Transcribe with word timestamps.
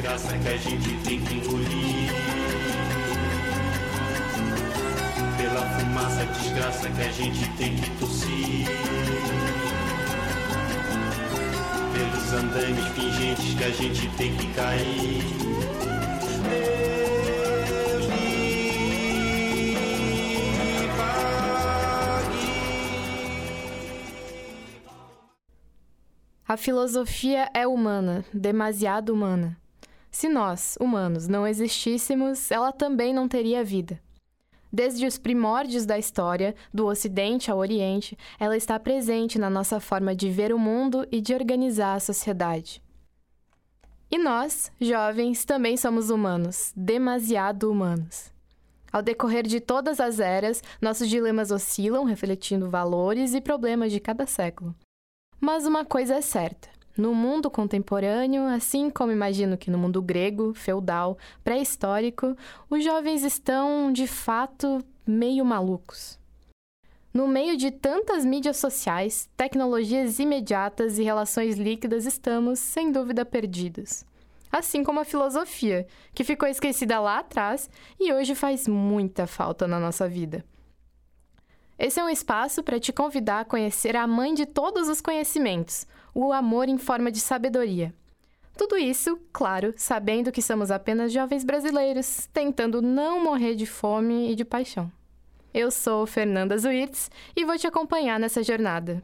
desgraça 0.00 0.38
que 0.38 0.48
a 0.48 0.56
gente 0.56 0.96
tem 1.04 1.20
que 1.20 1.34
engolir. 1.34 2.10
Pela 5.36 5.60
fumaça, 5.60 6.24
desgraça 6.24 6.88
que 6.88 7.02
a 7.02 7.12
gente 7.12 7.46
tem 7.58 7.76
que 7.76 7.90
tossir. 7.98 8.66
Pelos 11.92 12.32
andames 12.32 12.88
pingentes 12.94 13.54
que 13.54 13.64
a 13.64 13.70
gente 13.70 14.08
tem 14.16 14.34
que 14.38 14.46
cair. 14.54 15.22
Deus 17.84 18.06
me 18.06 18.48
pague. 20.96 22.40
A 26.48 26.56
filosofia 26.56 27.50
é 27.52 27.66
humana, 27.66 28.24
demasiado 28.32 29.12
humana. 29.12 29.59
Se 30.20 30.28
nós, 30.28 30.76
humanos, 30.78 31.26
não 31.28 31.46
existíssemos, 31.46 32.50
ela 32.50 32.72
também 32.72 33.14
não 33.14 33.26
teria 33.26 33.64
vida. 33.64 33.98
Desde 34.70 35.06
os 35.06 35.16
primórdios 35.16 35.86
da 35.86 35.98
história, 35.98 36.54
do 36.74 36.88
Ocidente 36.88 37.50
ao 37.50 37.56
Oriente, 37.56 38.18
ela 38.38 38.54
está 38.54 38.78
presente 38.78 39.38
na 39.38 39.48
nossa 39.48 39.80
forma 39.80 40.14
de 40.14 40.28
ver 40.28 40.52
o 40.52 40.58
mundo 40.58 41.08
e 41.10 41.22
de 41.22 41.32
organizar 41.32 41.94
a 41.94 42.00
sociedade. 42.00 42.82
E 44.10 44.18
nós, 44.18 44.70
jovens, 44.78 45.46
também 45.46 45.78
somos 45.78 46.10
humanos, 46.10 46.70
demasiado 46.76 47.70
humanos. 47.70 48.30
Ao 48.92 49.00
decorrer 49.00 49.46
de 49.46 49.58
todas 49.58 50.00
as 50.00 50.20
eras, 50.20 50.62
nossos 50.82 51.08
dilemas 51.08 51.50
oscilam, 51.50 52.04
refletindo 52.04 52.68
valores 52.68 53.32
e 53.32 53.40
problemas 53.40 53.90
de 53.90 53.98
cada 53.98 54.26
século. 54.26 54.76
Mas 55.40 55.64
uma 55.64 55.82
coisa 55.82 56.16
é 56.16 56.20
certa: 56.20 56.68
no 56.96 57.14
mundo 57.14 57.50
contemporâneo, 57.50 58.44
assim 58.46 58.90
como 58.90 59.12
imagino 59.12 59.56
que 59.56 59.70
no 59.70 59.78
mundo 59.78 60.02
grego, 60.02 60.52
feudal, 60.54 61.16
pré-histórico, 61.42 62.36
os 62.68 62.84
jovens 62.84 63.22
estão, 63.22 63.92
de 63.92 64.06
fato, 64.06 64.84
meio 65.06 65.44
malucos. 65.44 66.18
No 67.12 67.26
meio 67.26 67.56
de 67.56 67.72
tantas 67.72 68.24
mídias 68.24 68.56
sociais, 68.56 69.28
tecnologias 69.36 70.20
imediatas 70.20 70.98
e 70.98 71.02
relações 71.02 71.58
líquidas, 71.58 72.06
estamos, 72.06 72.60
sem 72.60 72.92
dúvida, 72.92 73.24
perdidos. 73.24 74.04
Assim 74.50 74.84
como 74.84 75.00
a 75.00 75.04
filosofia, 75.04 75.86
que 76.14 76.24
ficou 76.24 76.48
esquecida 76.48 77.00
lá 77.00 77.18
atrás 77.18 77.68
e 77.98 78.12
hoje 78.12 78.34
faz 78.34 78.68
muita 78.68 79.26
falta 79.26 79.66
na 79.66 79.80
nossa 79.80 80.08
vida. 80.08 80.44
Esse 81.78 81.98
é 81.98 82.04
um 82.04 82.08
espaço 82.10 82.62
para 82.62 82.78
te 82.78 82.92
convidar 82.92 83.40
a 83.40 83.44
conhecer 83.44 83.96
a 83.96 84.06
mãe 84.06 84.34
de 84.34 84.44
todos 84.44 84.88
os 84.88 85.00
conhecimentos, 85.00 85.86
o 86.14 86.32
amor 86.32 86.68
em 86.68 86.78
forma 86.78 87.10
de 87.10 87.20
sabedoria. 87.20 87.94
Tudo 88.56 88.76
isso, 88.76 89.18
claro, 89.32 89.72
sabendo 89.76 90.30
que 90.30 90.42
somos 90.42 90.70
apenas 90.70 91.12
jovens 91.12 91.44
brasileiros, 91.44 92.28
tentando 92.32 92.82
não 92.82 93.22
morrer 93.22 93.54
de 93.54 93.64
fome 93.64 94.30
e 94.30 94.34
de 94.34 94.44
paixão. 94.44 94.92
Eu 95.52 95.70
sou 95.70 96.06
Fernanda 96.06 96.56
Zuirtz 96.58 97.10
e 97.34 97.44
vou 97.44 97.56
te 97.56 97.66
acompanhar 97.66 98.20
nessa 98.20 98.42
jornada. 98.42 99.02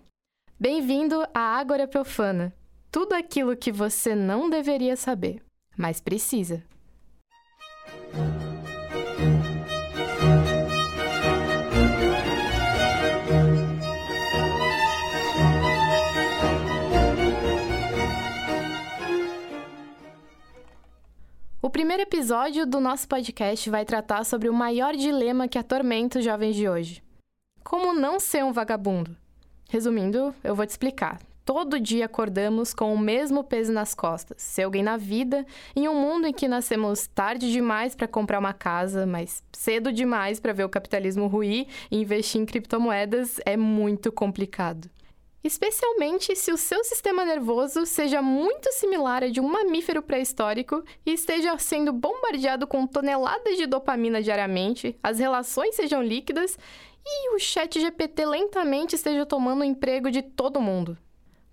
Bem-vindo 0.61 1.27
à 1.35 1.59
Ágora 1.59 1.89
Profana. 1.89 2.53
Tudo 2.91 3.15
aquilo 3.15 3.57
que 3.57 3.73
você 3.73 4.15
não 4.15 4.49
deveria 4.49 4.97
saber, 4.97 5.43
mas 5.77 6.01
precisa. 6.01 6.63
O 21.67 21.69
primeiro 21.69 22.05
episódio 22.05 22.65
do 22.65 22.79
nosso 22.79 23.09
podcast 23.09 23.69
vai 23.69 23.85
tratar 23.85 24.23
sobre 24.23 24.49
o 24.49 24.55
maior 24.55 24.95
dilema 24.95 25.49
que 25.49 25.59
atormenta 25.59 26.21
os 26.21 26.25
jovens 26.25 26.55
de 26.55 26.69
hoje: 26.69 27.03
como 27.65 27.93
não 27.93 28.21
ser 28.21 28.45
um 28.45 28.53
vagabundo. 28.53 29.17
Resumindo, 29.69 30.33
eu 30.45 30.55
vou 30.55 30.65
te 30.65 30.71
explicar. 30.71 31.19
Todo 31.45 31.81
dia 31.81 32.05
acordamos 32.05 32.73
com 32.73 32.95
o 32.95 32.99
mesmo 32.99 33.43
peso 33.43 33.73
nas 33.73 33.97
costas, 33.97 34.41
ser 34.41 34.63
alguém 34.63 34.85
na 34.85 34.97
vida, 34.97 35.45
em 35.75 35.89
um 35.89 36.01
mundo 36.01 36.29
em 36.29 36.33
que 36.33 36.47
nascemos 36.47 37.09
tarde 37.09 37.51
demais 37.51 37.97
para 37.97 38.07
comprar 38.07 38.39
uma 38.39 38.53
casa, 38.53 39.05
mas 39.05 39.43
cedo 39.53 39.93
demais 39.93 40.39
para 40.39 40.53
ver 40.53 40.63
o 40.63 40.69
capitalismo 40.69 41.27
ruir 41.27 41.67
e 41.91 42.01
investir 42.01 42.41
em 42.41 42.47
criptomoedas 42.47 43.41
é 43.45 43.57
muito 43.57 44.13
complicado 44.13 44.89
especialmente 45.47 46.35
se 46.35 46.53
o 46.53 46.57
seu 46.57 46.83
sistema 46.85 47.25
nervoso 47.25 47.87
seja 47.87 48.21
muito 48.21 48.73
similar 48.73 49.23
a 49.23 49.29
de 49.29 49.41
um 49.41 49.49
mamífero 49.49 50.03
pré-histórico 50.03 50.83
e 51.05 51.13
esteja 51.13 51.57
sendo 51.59 51.93
bombardeado 51.93 52.67
com 52.67 52.87
toneladas 52.87 53.57
de 53.57 53.67
dopamina 53.67 54.23
diariamente, 54.23 54.97
as 55.03 55.19
relações 55.19 55.75
sejam 55.75 56.03
líquidas 56.03 56.59
e 57.05 57.35
o 57.35 57.39
chat 57.39 57.81
GPT 57.81 58.27
lentamente 58.27 58.97
esteja 58.97 59.25
tomando 59.25 59.61
o 59.61 59.65
emprego 59.65 60.11
de 60.11 60.23
todo 60.23 60.61
mundo. 60.61 60.99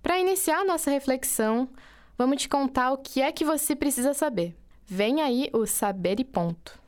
Para 0.01 0.19
iniciar 0.19 0.65
nossa 0.65 0.89
reflexão, 0.89 1.69
vamos 2.17 2.41
te 2.41 2.49
contar 2.49 2.91
o 2.91 2.97
que 2.97 3.21
é 3.21 3.31
que 3.31 3.45
você 3.45 3.75
precisa 3.75 4.13
saber. 4.13 4.55
Vem 4.85 5.21
aí 5.21 5.49
o 5.53 5.65
saber 5.65 6.19
e 6.19 6.25
ponto. 6.25 6.81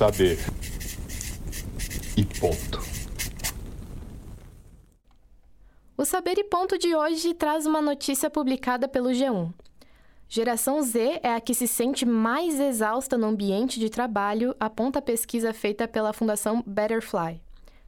Saber. 0.00 0.38
E 2.16 2.24
ponto. 2.40 2.80
O 5.94 6.06
Saber 6.06 6.38
e 6.38 6.44
Ponto 6.44 6.78
de 6.78 6.96
hoje 6.96 7.34
traz 7.34 7.66
uma 7.66 7.82
notícia 7.82 8.30
publicada 8.30 8.88
pelo 8.88 9.10
G1. 9.10 9.52
Geração 10.26 10.80
Z 10.80 11.20
é 11.22 11.34
a 11.34 11.38
que 11.38 11.52
se 11.52 11.68
sente 11.68 12.06
mais 12.06 12.58
exausta 12.58 13.18
no 13.18 13.26
ambiente 13.26 13.78
de 13.78 13.90
trabalho, 13.90 14.56
aponta 14.58 15.00
a 15.00 15.02
pesquisa 15.02 15.52
feita 15.52 15.86
pela 15.86 16.14
Fundação 16.14 16.64
Betterfly. 16.66 17.42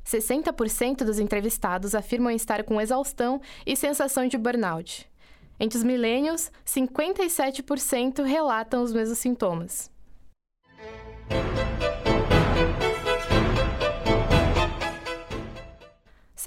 60% 0.05 1.05
dos 1.05 1.19
entrevistados 1.19 1.95
afirmam 1.95 2.31
estar 2.31 2.63
com 2.63 2.79
exaustão 2.79 3.41
e 3.65 3.75
sensação 3.75 4.29
de 4.29 4.37
burnout. 4.37 5.11
Entre 5.59 5.79
os 5.79 5.85
milênios, 5.85 6.53
57% 6.67 8.23
relatam 8.23 8.83
os 8.83 8.93
mesmos 8.93 9.17
sintomas. 9.17 9.92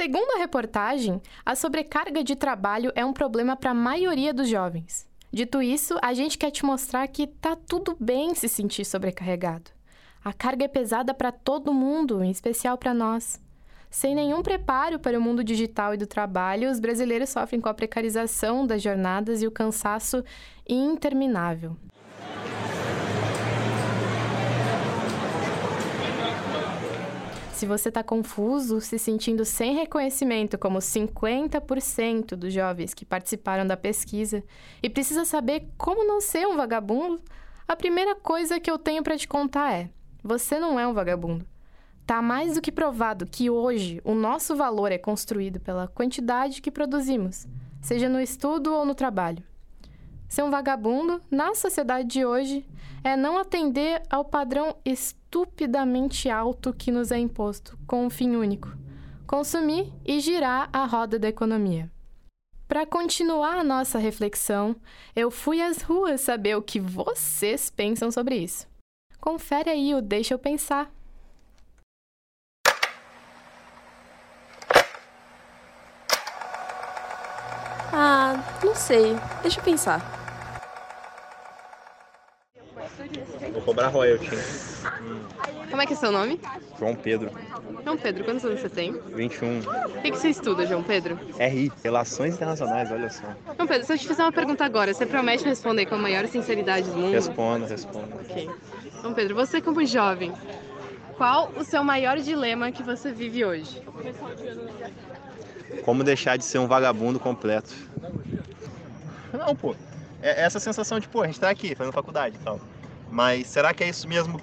Segundo 0.05 0.35
a 0.35 0.37
reportagem, 0.37 1.19
a 1.43 1.55
sobrecarga 1.55 2.23
de 2.23 2.35
trabalho 2.35 2.91
é 2.93 3.03
um 3.03 3.11
problema 3.11 3.55
para 3.55 3.71
a 3.71 3.73
maioria 3.73 4.31
dos 4.31 4.47
jovens. 4.47 5.09
Dito 5.33 5.63
isso, 5.63 5.97
a 5.99 6.13
gente 6.13 6.37
quer 6.37 6.51
te 6.51 6.63
mostrar 6.63 7.07
que 7.07 7.25
tá 7.25 7.55
tudo 7.55 7.97
bem 7.99 8.35
se 8.35 8.47
sentir 8.47 8.85
sobrecarregado. 8.85 9.71
A 10.23 10.31
carga 10.31 10.65
é 10.65 10.67
pesada 10.67 11.11
para 11.11 11.31
todo 11.31 11.73
mundo, 11.73 12.23
em 12.23 12.29
especial 12.29 12.77
para 12.77 12.93
nós. 12.93 13.41
Sem 13.89 14.13
nenhum 14.13 14.43
preparo 14.43 14.99
para 14.99 15.17
o 15.17 15.21
mundo 15.21 15.43
digital 15.43 15.95
e 15.95 15.97
do 15.97 16.05
trabalho, 16.05 16.69
os 16.69 16.79
brasileiros 16.79 17.29
sofrem 17.29 17.59
com 17.59 17.69
a 17.69 17.73
precarização 17.73 18.63
das 18.63 18.83
jornadas 18.83 19.41
e 19.41 19.47
o 19.47 19.51
cansaço 19.51 20.23
interminável. 20.69 21.75
Se 27.65 27.67
você 27.67 27.89
está 27.89 28.03
confuso, 28.03 28.79
se 28.79 28.99
sentindo 28.99 29.43
sem 29.43 29.73
reconhecimento, 29.73 30.55
como 30.55 30.77
50% 30.77 32.35
dos 32.35 32.53
jovens 32.53 32.93
que 32.93 33.03
participaram 33.03 33.65
da 33.65 33.75
pesquisa, 33.75 34.43
e 34.83 34.87
precisa 34.87 35.25
saber 35.25 35.65
como 35.75 36.05
não 36.05 36.21
ser 36.21 36.45
um 36.45 36.55
vagabundo, 36.55 37.19
a 37.67 37.75
primeira 37.75 38.13
coisa 38.13 38.59
que 38.59 38.69
eu 38.69 38.77
tenho 38.77 39.01
para 39.01 39.17
te 39.17 39.27
contar 39.27 39.73
é: 39.73 39.89
você 40.23 40.59
não 40.59 40.79
é 40.79 40.87
um 40.87 40.93
vagabundo. 40.93 41.43
Tá 42.05 42.21
mais 42.21 42.53
do 42.53 42.61
que 42.61 42.71
provado 42.71 43.25
que 43.25 43.49
hoje 43.49 43.99
o 44.03 44.13
nosso 44.13 44.55
valor 44.55 44.91
é 44.91 44.99
construído 44.99 45.59
pela 45.59 45.87
quantidade 45.87 46.61
que 46.61 46.69
produzimos, 46.69 47.47
seja 47.81 48.07
no 48.07 48.21
estudo 48.21 48.75
ou 48.75 48.85
no 48.85 48.93
trabalho. 48.93 49.43
Ser 50.27 50.43
um 50.43 50.51
vagabundo, 50.51 51.19
na 51.31 51.55
sociedade 51.55 52.07
de 52.09 52.23
hoje, 52.23 52.63
é 53.03 53.17
não 53.17 53.39
atender 53.39 54.03
ao 54.07 54.23
padrão 54.23 54.75
estupidamente 55.35 56.29
alto 56.29 56.73
que 56.73 56.89
nos 56.89 57.11
é 57.11 57.17
imposto, 57.17 57.77
com 57.85 58.05
um 58.05 58.09
fim 58.09 58.37
único: 58.37 58.69
consumir 59.27 59.91
e 60.05 60.21
girar 60.21 60.69
a 60.71 60.85
roda 60.85 61.19
da 61.19 61.27
economia. 61.27 61.91
Para 62.69 62.85
continuar 62.85 63.57
a 63.57 63.63
nossa 63.63 63.99
reflexão, 63.99 64.75
eu 65.13 65.29
fui 65.29 65.61
às 65.61 65.81
ruas 65.81 66.21
saber 66.21 66.55
o 66.55 66.61
que 66.61 66.79
vocês 66.79 67.69
pensam 67.69 68.09
sobre 68.11 68.37
isso. 68.37 68.65
Confere 69.19 69.69
aí 69.69 69.93
o 69.93 70.01
Deixa 70.01 70.33
Eu 70.33 70.39
Pensar. 70.39 70.89
Ah, 77.91 78.33
não 78.63 78.73
sei. 78.73 79.15
Deixa 79.41 79.59
eu 79.59 79.63
pensar. 79.63 80.01
Vou 83.53 83.61
cobrar 83.61 83.87
royalty. 83.89 84.74
Como 85.69 85.81
é 85.81 85.85
que 85.85 85.93
é 85.93 85.95
seu 85.95 86.11
nome? 86.11 86.39
João 86.79 86.95
Pedro. 86.95 87.31
João 87.83 87.97
Pedro, 87.97 88.23
quantos 88.23 88.45
anos 88.45 88.59
você 88.59 88.69
tem? 88.69 88.91
21. 88.91 89.59
O 89.59 90.01
que, 90.01 90.11
que 90.11 90.17
você 90.17 90.29
estuda, 90.29 90.65
João 90.65 90.83
Pedro? 90.83 91.19
RI, 91.37 91.71
Relações 91.83 92.35
Internacionais, 92.35 92.91
olha 92.91 93.09
só. 93.09 93.27
João 93.55 93.67
Pedro, 93.67 93.85
se 93.85 93.93
eu 93.93 93.97
te 93.97 94.07
fizer 94.07 94.23
uma 94.23 94.31
pergunta 94.31 94.65
agora, 94.65 94.93
você 94.93 95.05
promete 95.05 95.43
responder 95.43 95.85
com 95.85 95.95
a 95.95 95.97
maior 95.97 96.27
sinceridade 96.27 96.89
do 96.89 96.97
mundo? 96.97 97.13
Respondo, 97.13 97.65
respondo. 97.65 98.15
Ok. 98.15 98.49
João 99.01 99.13
Pedro, 99.13 99.35
você 99.35 99.61
como 99.61 99.85
jovem, 99.85 100.33
qual 101.17 101.51
o 101.55 101.63
seu 101.63 101.83
maior 101.83 102.17
dilema 102.17 102.71
que 102.71 102.83
você 102.83 103.11
vive 103.11 103.45
hoje? 103.45 103.81
Como 105.83 106.03
deixar 106.03 106.37
de 106.37 106.45
ser 106.45 106.57
um 106.59 106.67
vagabundo 106.67 107.19
completo? 107.19 107.73
Não, 109.31 109.55
pô. 109.55 109.75
É 110.21 110.43
essa 110.43 110.59
sensação 110.59 110.99
de, 110.99 111.07
pô, 111.07 111.21
a 111.21 111.27
gente 111.27 111.39
tá 111.39 111.49
aqui 111.49 111.75
fazendo 111.75 111.93
faculdade 111.93 112.35
e 112.35 112.39
tal. 112.39 112.59
Mas 113.11 113.47
será 113.47 113.73
que 113.73 113.83
é 113.83 113.89
isso 113.89 114.07
mesmo 114.07 114.41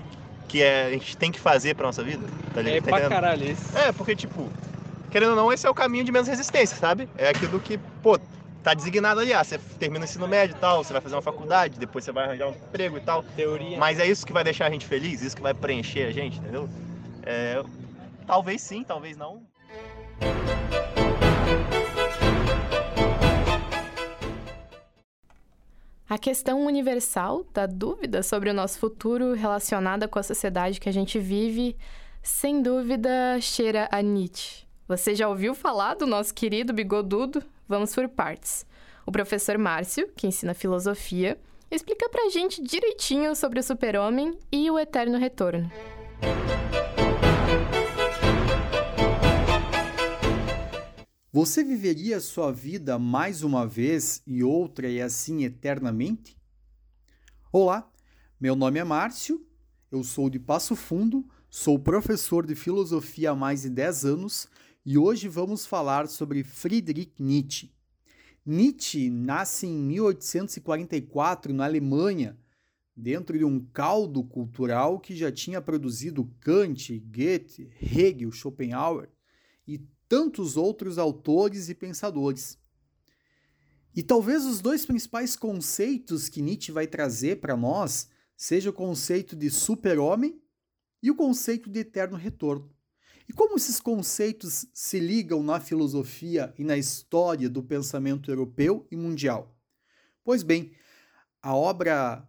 que 0.48 0.62
é, 0.62 0.86
a 0.86 0.90
gente 0.90 1.16
tem 1.16 1.30
que 1.32 1.40
fazer 1.40 1.74
pra 1.74 1.86
nossa 1.86 2.02
vida? 2.02 2.26
Tá 2.54 2.60
É 2.60 2.64
tá 2.80 2.82
pra 2.82 2.98
entendendo? 2.98 3.08
caralho 3.08 3.50
isso. 3.50 3.76
É, 3.76 3.92
porque, 3.92 4.14
tipo, 4.14 4.50
querendo 5.10 5.30
ou 5.30 5.36
não, 5.36 5.52
esse 5.52 5.66
é 5.66 5.70
o 5.70 5.74
caminho 5.74 6.04
de 6.04 6.12
menos 6.12 6.28
resistência, 6.28 6.76
sabe? 6.76 7.08
É 7.16 7.28
aquilo 7.30 7.58
que, 7.60 7.78
pô, 8.02 8.18
tá 8.62 8.74
designado 8.74 9.20
ali. 9.20 9.32
Ah, 9.32 9.42
você 9.42 9.58
termina 9.78 10.02
o 10.02 10.04
ensino 10.04 10.28
médio 10.28 10.54
e 10.56 10.58
tal, 10.58 10.84
você 10.84 10.92
vai 10.92 11.02
fazer 11.02 11.14
uma 11.14 11.22
faculdade, 11.22 11.78
depois 11.78 12.04
você 12.04 12.12
vai 12.12 12.24
arranjar 12.24 12.48
um 12.48 12.52
emprego 12.52 12.96
e 12.96 13.00
tal. 13.00 13.22
Teoria. 13.34 13.78
Mas 13.78 13.98
é 13.98 14.06
isso 14.06 14.26
que 14.26 14.32
vai 14.32 14.44
deixar 14.44 14.66
a 14.66 14.70
gente 14.70 14.86
feliz? 14.86 15.22
Isso 15.22 15.36
que 15.36 15.42
vai 15.42 15.54
preencher 15.54 16.04
a 16.04 16.12
gente, 16.12 16.38
entendeu? 16.38 16.68
É, 17.22 17.62
talvez 18.26 18.60
sim, 18.60 18.84
talvez 18.84 19.16
não. 19.16 19.42
A 26.12 26.18
questão 26.18 26.66
universal 26.66 27.42
da 27.54 27.64
dúvida 27.64 28.22
sobre 28.22 28.50
o 28.50 28.52
nosso 28.52 28.78
futuro 28.78 29.32
relacionada 29.32 30.06
com 30.06 30.18
a 30.18 30.22
sociedade 30.22 30.78
que 30.78 30.86
a 30.86 30.92
gente 30.92 31.18
vive, 31.18 31.74
sem 32.22 32.60
dúvida, 32.60 33.40
cheira 33.40 33.88
a 33.90 34.02
Nietzsche. 34.02 34.66
Você 34.86 35.14
já 35.14 35.26
ouviu 35.26 35.54
falar 35.54 35.94
do 35.94 36.06
nosso 36.06 36.34
querido 36.34 36.70
bigodudo? 36.70 37.42
Vamos 37.66 37.94
por 37.94 38.06
partes. 38.10 38.66
O 39.06 39.10
professor 39.10 39.56
Márcio, 39.56 40.06
que 40.14 40.26
ensina 40.26 40.52
filosofia, 40.52 41.38
explica 41.70 42.06
pra 42.10 42.28
gente 42.28 42.62
direitinho 42.62 43.34
sobre 43.34 43.60
o 43.60 43.62
super-homem 43.62 44.38
e 44.52 44.70
o 44.70 44.78
eterno 44.78 45.16
retorno. 45.16 45.72
Você 51.34 51.64
viveria 51.64 52.20
sua 52.20 52.52
vida 52.52 52.98
mais 52.98 53.42
uma 53.42 53.66
vez 53.66 54.22
e 54.26 54.44
outra 54.44 54.86
e 54.86 55.00
assim 55.00 55.44
eternamente? 55.44 56.36
Olá, 57.50 57.90
meu 58.38 58.54
nome 58.54 58.78
é 58.78 58.84
Márcio, 58.84 59.42
eu 59.90 60.04
sou 60.04 60.28
de 60.28 60.38
Passo 60.38 60.76
Fundo, 60.76 61.26
sou 61.48 61.78
professor 61.78 62.44
de 62.44 62.54
filosofia 62.54 63.30
há 63.30 63.34
mais 63.34 63.62
de 63.62 63.70
10 63.70 64.04
anos 64.04 64.46
e 64.84 64.98
hoje 64.98 65.26
vamos 65.26 65.64
falar 65.64 66.06
sobre 66.06 66.44
Friedrich 66.44 67.14
Nietzsche. 67.18 67.72
Nietzsche 68.44 69.08
nasce 69.08 69.66
em 69.66 69.74
1844 69.74 71.54
na 71.54 71.64
Alemanha, 71.64 72.38
dentro 72.94 73.38
de 73.38 73.44
um 73.46 73.58
caldo 73.72 74.22
cultural 74.22 75.00
que 75.00 75.16
já 75.16 75.32
tinha 75.32 75.62
produzido 75.62 76.30
Kant, 76.40 76.98
Goethe, 76.98 77.70
Hegel, 77.80 78.30
Schopenhauer 78.30 79.08
e 79.66 79.78
tantos 80.12 80.58
outros 80.58 80.98
autores 80.98 81.70
e 81.70 81.74
pensadores. 81.74 82.58
E 83.96 84.02
talvez 84.02 84.44
os 84.44 84.60
dois 84.60 84.84
principais 84.84 85.36
conceitos 85.36 86.28
que 86.28 86.42
Nietzsche 86.42 86.70
vai 86.70 86.86
trazer 86.86 87.40
para 87.40 87.56
nós 87.56 88.10
seja 88.36 88.68
o 88.68 88.74
conceito 88.74 89.34
de 89.34 89.48
super-homem 89.48 90.38
e 91.02 91.10
o 91.10 91.14
conceito 91.14 91.70
de 91.70 91.80
eterno 91.80 92.18
retorno. 92.18 92.70
E 93.26 93.32
como 93.32 93.56
esses 93.56 93.80
conceitos 93.80 94.66
se 94.74 95.00
ligam 95.00 95.42
na 95.42 95.58
filosofia 95.58 96.52
e 96.58 96.62
na 96.62 96.76
história 96.76 97.48
do 97.48 97.62
pensamento 97.62 98.30
europeu 98.30 98.86
e 98.90 98.96
mundial? 98.96 99.58
Pois 100.22 100.42
bem, 100.42 100.72
a 101.40 101.56
obra 101.56 102.28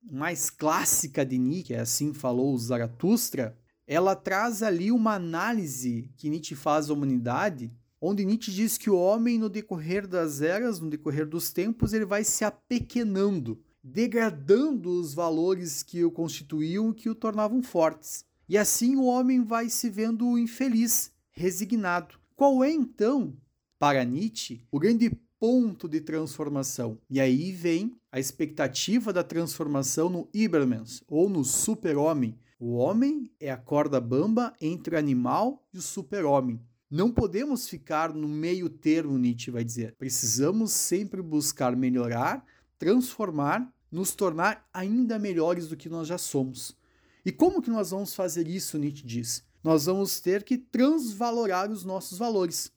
mais 0.00 0.50
clássica 0.50 1.26
de 1.26 1.36
Nietzsche, 1.36 1.74
assim 1.74 2.14
falou 2.14 2.56
Zaratustra, 2.56 3.58
ela 3.86 4.16
traz 4.16 4.62
ali 4.62 4.90
uma 4.90 5.14
análise 5.14 6.10
que 6.16 6.28
Nietzsche 6.28 6.54
faz 6.54 6.86
da 6.86 6.94
humanidade, 6.94 7.72
onde 8.00 8.24
Nietzsche 8.24 8.52
diz 8.52 8.78
que 8.78 8.90
o 8.90 8.96
homem, 8.96 9.38
no 9.38 9.48
decorrer 9.48 10.06
das 10.06 10.40
eras, 10.40 10.80
no 10.80 10.90
decorrer 10.90 11.26
dos 11.26 11.52
tempos, 11.52 11.92
ele 11.92 12.04
vai 12.04 12.24
se 12.24 12.44
apequenando, 12.44 13.60
degradando 13.82 14.90
os 14.90 15.14
valores 15.14 15.82
que 15.82 16.04
o 16.04 16.10
constituíam 16.10 16.90
e 16.90 16.94
que 16.94 17.08
o 17.08 17.14
tornavam 17.14 17.62
fortes. 17.62 18.24
E 18.48 18.58
assim 18.58 18.96
o 18.96 19.04
homem 19.04 19.42
vai 19.42 19.68
se 19.68 19.88
vendo 19.88 20.38
infeliz, 20.38 21.10
resignado. 21.30 22.16
Qual 22.36 22.62
é 22.62 22.70
então, 22.70 23.34
para 23.78 24.04
Nietzsche, 24.04 24.62
o 24.70 24.78
grande 24.78 25.10
ponto 25.38 25.88
de 25.88 26.00
transformação? 26.00 26.98
E 27.08 27.20
aí 27.20 27.52
vem 27.52 27.96
a 28.10 28.18
expectativa 28.20 29.12
da 29.12 29.22
transformação 29.22 30.08
no 30.08 30.28
Ibermens, 30.32 31.02
ou 31.08 31.28
no 31.28 31.44
super-homem, 31.44 32.38
o 32.66 32.76
homem 32.76 33.30
é 33.38 33.50
a 33.50 33.58
corda 33.58 34.00
bamba 34.00 34.54
entre 34.58 34.94
o 34.94 34.98
animal 34.98 35.62
e 35.70 35.76
o 35.76 35.82
super-homem. 35.82 36.58
Não 36.90 37.12
podemos 37.12 37.68
ficar 37.68 38.10
no 38.14 38.26
meio 38.26 38.70
termo, 38.70 39.18
Nietzsche 39.18 39.50
vai 39.50 39.62
dizer. 39.62 39.94
Precisamos 39.98 40.72
sempre 40.72 41.20
buscar 41.20 41.76
melhorar, 41.76 42.42
transformar, 42.78 43.70
nos 43.92 44.14
tornar 44.14 44.66
ainda 44.72 45.18
melhores 45.18 45.68
do 45.68 45.76
que 45.76 45.90
nós 45.90 46.08
já 46.08 46.16
somos. 46.16 46.74
E 47.22 47.30
como 47.30 47.60
que 47.60 47.68
nós 47.68 47.90
vamos 47.90 48.14
fazer 48.14 48.48
isso, 48.48 48.78
Nietzsche 48.78 49.04
diz? 49.04 49.44
Nós 49.62 49.84
vamos 49.84 50.18
ter 50.18 50.42
que 50.42 50.56
transvalorar 50.56 51.70
os 51.70 51.84
nossos 51.84 52.16
valores. 52.16 52.72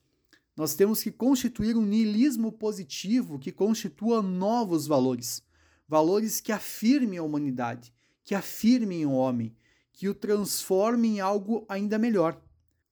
Nós 0.53 0.75
temos 0.75 1.01
que 1.01 1.11
constituir 1.11 1.77
um 1.77 1.85
niilismo 1.85 2.51
positivo 2.51 3.39
que 3.39 3.53
constitua 3.53 4.21
novos 4.21 4.85
valores. 4.85 5.41
Valores 5.87 6.41
que 6.41 6.51
afirmem 6.51 7.19
a 7.19 7.23
humanidade, 7.23 7.93
que 8.25 8.35
afirmem 8.35 9.05
o 9.05 9.11
homem, 9.11 9.55
que 9.97 10.07
o 10.07 10.13
transforme 10.13 11.07
em 11.07 11.19
algo 11.19 11.65
ainda 11.67 11.97
melhor. 11.97 12.39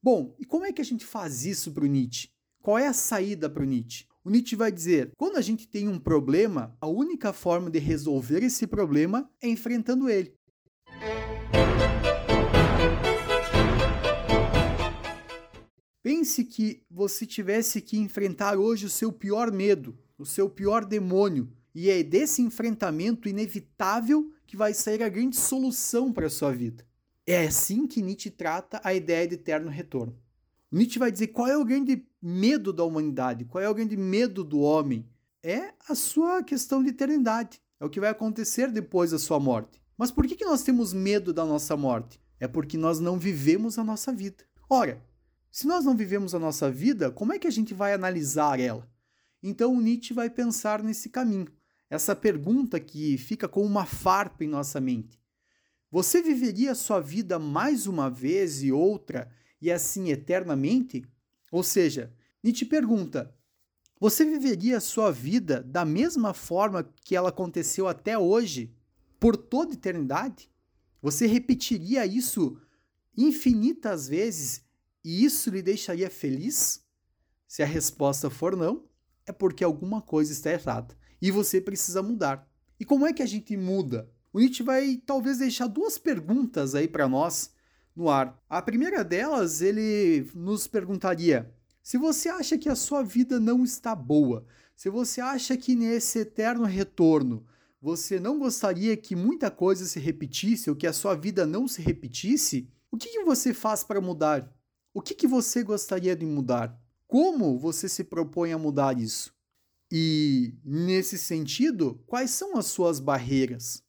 Bom, 0.02 0.36
e 0.40 0.46
como 0.46 0.66
é 0.66 0.74
que 0.74 0.82
a 0.82 0.86
gente 0.86 1.06
faz 1.06 1.46
isso 1.46 1.72
para 1.72 1.84
o 1.84 1.88
Nietzsche? 1.88 2.30
Qual 2.64 2.80
é 2.80 2.88
a 2.88 2.94
saída 2.94 3.48
para 3.48 3.62
o 3.62 3.66
Nietzsche? 3.66 4.08
O 4.24 4.30
Nietzsche 4.32 4.56
vai 4.56 4.72
dizer: 4.72 5.12
quando 5.16 5.38
a 5.38 5.42
gente 5.42 5.68
tem 5.68 5.88
um 5.88 6.00
problema, 6.00 6.76
a 6.82 6.88
única 6.88 7.32
forma 7.32 7.70
de 7.70 7.78
resolver 7.78 8.42
esse 8.44 8.66
problema 8.66 9.30
é 9.40 9.48
enfrentando 9.48 10.10
ele. 10.10 10.34
Pense 16.02 16.44
que 16.44 16.84
você 16.90 17.24
tivesse 17.24 17.82
que 17.82 18.00
enfrentar 18.00 18.58
hoje 18.58 18.88
o 18.88 18.90
seu 18.90 19.12
pior 19.12 19.52
medo, 19.52 19.96
o 20.18 20.26
seu 20.26 20.50
pior 20.50 20.84
demônio, 20.84 21.52
e 21.74 21.88
é 21.88 22.02
desse 22.02 22.42
enfrentamento 22.42 23.30
inevitável 23.30 24.32
que 24.48 24.58
vai 24.58 24.74
sair 24.74 25.04
a 25.04 25.10
grande 25.10 25.36
solução 25.36 26.12
para 26.12 26.26
a 26.26 26.32
sua 26.32 26.52
vida. 26.52 26.84
É 27.28 27.48
assim 27.48 27.88
que 27.88 28.02
Nietzsche 28.02 28.30
trata 28.30 28.80
a 28.84 28.94
ideia 28.94 29.28
de 29.28 29.34
eterno 29.36 29.70
retorno. 29.70 30.16
Nietzsche 30.72 31.00
vai 31.00 31.12
dizer 31.12 31.28
qual 31.28 31.48
é 31.48 31.58
o 31.58 31.66
grande 31.66 32.06
medo 32.22 32.72
da 32.72 32.84
humanidade, 32.84 33.46
qual 33.46 33.64
é 33.64 33.70
o 33.70 33.74
grande 33.74 33.98
medo 33.98 34.44
do 34.44 34.60
homem. 34.60 35.08
É 35.42 35.74
a 35.90 35.96
sua 35.96 36.44
questão 36.44 36.84
de 36.84 36.90
eternidade. 36.90 37.62
É 37.80 37.86
o 37.86 37.90
que 37.90 38.00
vai 38.00 38.10
acontecer 38.10 38.72
depois 38.72 39.12
da 39.12 39.20
sua 39.20 39.40
morte. 39.40 39.82
Mas 39.98 40.12
por 40.12 40.28
que, 40.28 40.36
que 40.36 40.46
nós 40.46 40.64
temos 40.64 40.94
medo 40.94 41.34
da 41.34 41.46
nossa 41.46 41.76
morte? 41.76 42.20
É 42.40 42.48
porque 42.48 42.78
nós 42.78 43.00
não 43.00 43.18
vivemos 43.18 43.80
a 43.80 43.84
nossa 43.84 44.12
vida. 44.12 44.44
Ora, 44.70 45.02
se 45.52 45.66
nós 45.66 45.86
não 45.86 45.96
vivemos 45.96 46.36
a 46.36 46.40
nossa 46.40 46.70
vida, 46.70 47.10
como 47.10 47.34
é 47.34 47.40
que 47.40 47.48
a 47.48 47.52
gente 47.52 47.74
vai 47.74 47.94
analisar 47.94 48.60
ela? 48.60 48.88
Então 49.42 49.80
Nietzsche 49.80 50.14
vai 50.14 50.30
pensar 50.30 50.84
nesse 50.84 51.10
caminho. 51.10 51.48
Essa 51.90 52.16
pergunta 52.16 52.80
que 52.80 53.18
fica 53.18 53.48
como 53.48 53.66
uma 53.66 53.86
farpa 53.86 54.44
em 54.44 54.48
nossa 54.48 54.82
mente. 54.82 55.20
Você 55.96 56.22
viveria 56.22 56.76
sua 56.76 57.00
vida 57.00 57.40
mais 57.40 57.88
uma 57.88 58.10
vez 58.10 58.62
e 58.62 58.70
outra 58.70 59.32
e 59.62 59.72
assim 59.72 60.10
eternamente? 60.10 61.06
Ou 61.50 61.64
seja, 61.64 62.14
Nietzsche 62.44 62.66
pergunta: 62.66 63.34
você 63.98 64.26
viveria 64.26 64.82
sua 64.82 65.10
vida 65.10 65.64
da 65.64 65.86
mesma 65.86 66.34
forma 66.34 66.84
que 66.84 67.16
ela 67.16 67.30
aconteceu 67.30 67.88
até 67.88 68.18
hoje, 68.18 68.76
por 69.18 69.38
toda 69.38 69.74
eternidade? 69.74 70.52
Você 71.02 71.28
repetiria 71.28 72.06
isso 72.06 72.60
infinitas 73.16 74.10
vezes 74.10 74.66
e 75.02 75.24
isso 75.24 75.50
lhe 75.50 75.62
deixaria 75.62 76.10
feliz? 76.10 76.84
Se 77.48 77.64
a 77.64 77.66
resposta 77.66 78.30
for 78.30 78.54
não, 78.58 78.84
é 79.26 79.32
porque 79.32 79.64
alguma 79.64 80.02
coisa 80.02 80.34
está 80.34 80.52
errada 80.52 80.94
e 81.22 81.32
você 81.32 81.62
precisa 81.62 82.04
mudar. 82.04 82.46
E 82.78 82.84
como 82.84 83.08
é 83.08 83.14
que 83.14 83.24
a 83.24 83.26
gente 83.26 83.56
muda? 83.56 84.14
O 84.36 84.40
Nietzsche 84.40 84.64
vai 84.64 85.02
talvez 85.06 85.38
deixar 85.38 85.66
duas 85.66 85.98
perguntas 85.98 86.76
aí 86.76 86.90
para 86.90 87.08
nós 87.08 87.52
no 87.96 88.10
ar. 88.10 88.38
A 88.50 88.62
primeira 88.62 89.02
delas, 89.02 89.62
ele 89.62 90.30
nos 90.36 90.68
perguntaria: 90.68 91.56
se 91.82 91.98
você 91.98 92.28
acha 92.28 92.58
que 92.58 92.68
a 92.68 92.76
sua 92.76 93.02
vida 93.02 93.40
não 93.40 93.64
está 93.64 93.96
boa, 93.96 94.46
se 94.76 94.90
você 94.90 95.22
acha 95.22 95.56
que 95.56 95.74
nesse 95.74 96.20
eterno 96.20 96.66
retorno 96.66 97.46
você 97.82 98.20
não 98.20 98.38
gostaria 98.38 98.98
que 98.98 99.16
muita 99.16 99.50
coisa 99.50 99.86
se 99.86 100.02
repetisse 100.02 100.70
ou 100.70 100.76
que 100.76 100.86
a 100.86 100.92
sua 100.92 101.16
vida 101.16 101.46
não 101.46 101.66
se 101.66 101.82
repetisse, 101.82 102.70
o 102.92 102.98
que, 102.98 103.08
que 103.08 103.24
você 103.24 103.54
faz 103.54 103.86
para 103.86 104.02
mudar? 104.02 104.54
O 104.94 105.02
que, 105.02 105.16
que 105.16 105.28
você 105.28 105.64
gostaria 105.64 106.14
de 106.14 106.26
mudar? 106.26 106.78
Como 107.08 107.58
você 107.58 107.88
se 107.88 108.04
propõe 108.04 108.52
a 108.52 108.58
mudar 108.58 109.00
isso? 109.00 109.34
E, 109.90 110.54
nesse 110.62 111.18
sentido, 111.18 112.04
quais 112.06 112.32
são 112.32 112.58
as 112.58 112.66
suas 112.66 113.00
barreiras? 113.00 113.85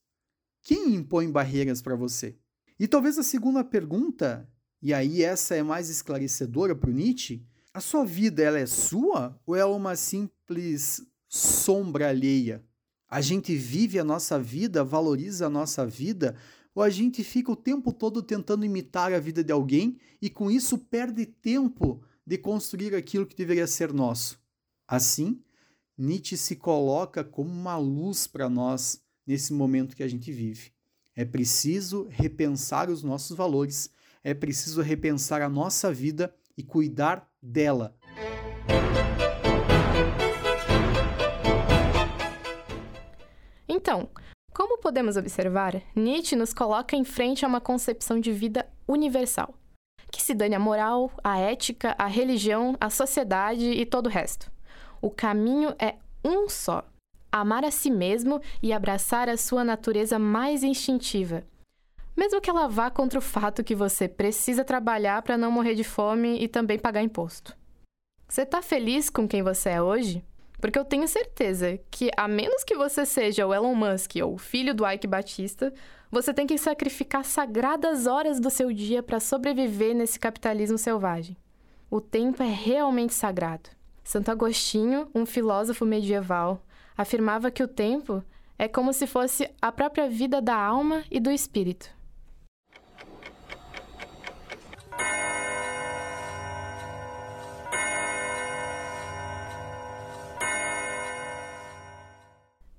Quem 0.66 0.96
impõe 0.96 1.30
barreiras 1.30 1.80
para 1.80 1.94
você? 1.94 2.36
E 2.76 2.88
talvez 2.88 3.16
a 3.18 3.22
segunda 3.22 3.62
pergunta, 3.62 4.50
e 4.82 4.92
aí 4.92 5.22
essa 5.22 5.54
é 5.54 5.62
mais 5.62 5.88
esclarecedora 5.88 6.74
para 6.74 6.90
o 6.90 6.92
Nietzsche, 6.92 7.46
a 7.72 7.80
sua 7.80 8.04
vida 8.04 8.42
ela 8.42 8.58
é 8.58 8.66
sua 8.66 9.40
ou 9.46 9.54
é 9.54 9.64
uma 9.64 9.94
simples 9.94 11.06
sombra 11.28 12.08
alheia? 12.08 12.64
A 13.08 13.20
gente 13.20 13.54
vive 13.54 14.00
a 14.00 14.04
nossa 14.04 14.40
vida, 14.40 14.82
valoriza 14.82 15.46
a 15.46 15.48
nossa 15.48 15.86
vida, 15.86 16.36
ou 16.74 16.82
a 16.82 16.90
gente 16.90 17.22
fica 17.22 17.52
o 17.52 17.54
tempo 17.54 17.92
todo 17.92 18.20
tentando 18.20 18.64
imitar 18.64 19.12
a 19.12 19.20
vida 19.20 19.44
de 19.44 19.52
alguém 19.52 20.00
e 20.20 20.28
com 20.28 20.50
isso 20.50 20.76
perde 20.78 21.26
tempo 21.26 22.02
de 22.26 22.36
construir 22.36 22.92
aquilo 22.92 23.24
que 23.24 23.36
deveria 23.36 23.68
ser 23.68 23.92
nosso? 23.92 24.36
Assim, 24.88 25.40
Nietzsche 25.96 26.36
se 26.36 26.56
coloca 26.56 27.22
como 27.22 27.50
uma 27.50 27.76
luz 27.76 28.26
para 28.26 28.48
nós 28.48 29.05
nesse 29.26 29.52
momento 29.52 29.96
que 29.96 30.02
a 30.02 30.08
gente 30.08 30.30
vive. 30.30 30.72
É 31.14 31.24
preciso 31.24 32.06
repensar 32.10 32.90
os 32.90 33.02
nossos 33.02 33.36
valores, 33.36 33.90
é 34.22 34.34
preciso 34.34 34.82
repensar 34.82 35.42
a 35.42 35.48
nossa 35.48 35.92
vida 35.92 36.34
e 36.56 36.62
cuidar 36.62 37.28
dela. 37.42 37.96
Então, 43.68 44.08
como 44.54 44.78
podemos 44.78 45.16
observar, 45.16 45.82
Nietzsche 45.94 46.34
nos 46.34 46.52
coloca 46.54 46.96
em 46.96 47.04
frente 47.04 47.44
a 47.44 47.48
uma 47.48 47.60
concepção 47.60 48.18
de 48.18 48.32
vida 48.32 48.66
universal, 48.88 49.54
que 50.10 50.22
se 50.22 50.34
dane 50.34 50.54
a 50.54 50.58
moral, 50.58 51.10
a 51.22 51.38
ética, 51.38 51.94
a 51.98 52.06
religião, 52.06 52.76
a 52.80 52.88
sociedade 52.88 53.66
e 53.66 53.84
todo 53.84 54.06
o 54.06 54.10
resto. 54.10 54.50
O 55.00 55.10
caminho 55.10 55.74
é 55.78 55.96
um 56.24 56.48
só: 56.48 56.84
amar 57.40 57.64
a 57.64 57.70
si 57.70 57.90
mesmo 57.90 58.40
e 58.62 58.72
abraçar 58.72 59.28
a 59.28 59.36
sua 59.36 59.64
natureza 59.64 60.18
mais 60.18 60.62
instintiva. 60.62 61.44
Mesmo 62.16 62.40
que 62.40 62.48
ela 62.48 62.66
vá 62.66 62.90
contra 62.90 63.18
o 63.18 63.22
fato 63.22 63.62
que 63.62 63.74
você 63.74 64.08
precisa 64.08 64.64
trabalhar 64.64 65.20
para 65.22 65.36
não 65.36 65.50
morrer 65.50 65.74
de 65.74 65.84
fome 65.84 66.38
e 66.42 66.48
também 66.48 66.78
pagar 66.78 67.02
imposto. 67.02 67.56
Você 68.26 68.42
está 68.42 68.62
feliz 68.62 69.10
com 69.10 69.28
quem 69.28 69.42
você 69.42 69.70
é 69.70 69.82
hoje? 69.82 70.24
Porque 70.60 70.78
eu 70.78 70.84
tenho 70.84 71.06
certeza 71.06 71.78
que, 71.90 72.10
a 72.16 72.26
menos 72.26 72.64
que 72.64 72.74
você 72.74 73.04
seja 73.04 73.46
o 73.46 73.52
Elon 73.52 73.74
Musk 73.74 74.12
ou 74.22 74.34
o 74.34 74.38
filho 74.38 74.74
do 74.74 74.88
Ike 74.88 75.06
Batista, 75.06 75.72
você 76.10 76.32
tem 76.32 76.46
que 76.46 76.56
sacrificar 76.56 77.24
sagradas 77.24 78.06
horas 78.06 78.40
do 78.40 78.48
seu 78.48 78.72
dia 78.72 79.02
para 79.02 79.20
sobreviver 79.20 79.94
nesse 79.94 80.18
capitalismo 80.18 80.78
selvagem. 80.78 81.36
O 81.90 82.00
tempo 82.00 82.42
é 82.42 82.50
realmente 82.50 83.14
sagrado. 83.14 83.70
Santo 84.02 84.30
Agostinho, 84.30 85.08
um 85.14 85.26
filósofo 85.26 85.84
medieval, 85.84 86.62
afirmava 86.96 87.50
que 87.50 87.62
o 87.62 87.68
tempo 87.68 88.22
é 88.58 88.66
como 88.66 88.92
se 88.92 89.06
fosse 89.06 89.50
a 89.60 89.70
própria 89.70 90.08
vida 90.08 90.40
da 90.40 90.56
alma 90.56 91.04
e 91.10 91.20
do 91.20 91.30
espírito. 91.30 91.94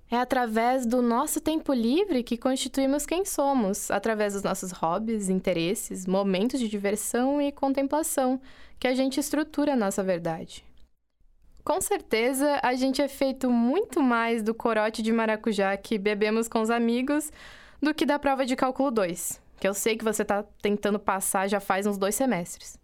É 0.10 0.18
através 0.18 0.86
do 0.86 1.02
nosso 1.02 1.42
tempo 1.42 1.74
livre 1.74 2.24
que 2.24 2.38
constituímos 2.38 3.06
quem 3.06 3.26
somos, 3.26 3.92
através 3.92 4.34
dos 4.34 4.42
nossos 4.42 4.72
hobbies, 4.72 5.28
interesses, 5.28 6.08
momentos 6.08 6.62
de 6.62 6.70
diversão 6.70 7.42
e 7.42 7.52
contemplação, 7.52 8.40
que 8.80 8.88
a 8.88 8.96
gente 8.96 9.20
estrutura 9.20 9.74
a 9.74 9.76
nossa 9.76 10.02
verdade. 10.02 10.67
Com 11.68 11.82
certeza, 11.82 12.62
a 12.64 12.76
gente 12.76 13.02
é 13.02 13.10
feito 13.10 13.50
muito 13.50 14.02
mais 14.02 14.42
do 14.42 14.54
corote 14.54 15.02
de 15.02 15.12
maracujá 15.12 15.76
que 15.76 15.98
bebemos 15.98 16.48
com 16.48 16.62
os 16.62 16.70
amigos 16.70 17.30
do 17.82 17.94
que 17.94 18.06
da 18.06 18.18
prova 18.18 18.46
de 18.46 18.56
cálculo 18.56 18.90
2, 18.90 19.42
que 19.60 19.68
eu 19.68 19.74
sei 19.74 19.98
que 19.98 20.06
você 20.06 20.22
está 20.22 20.44
tentando 20.62 20.98
passar 20.98 21.50
já 21.50 21.60
faz 21.60 21.86
uns 21.86 21.98
dois 21.98 22.16
semestres. 22.16 22.80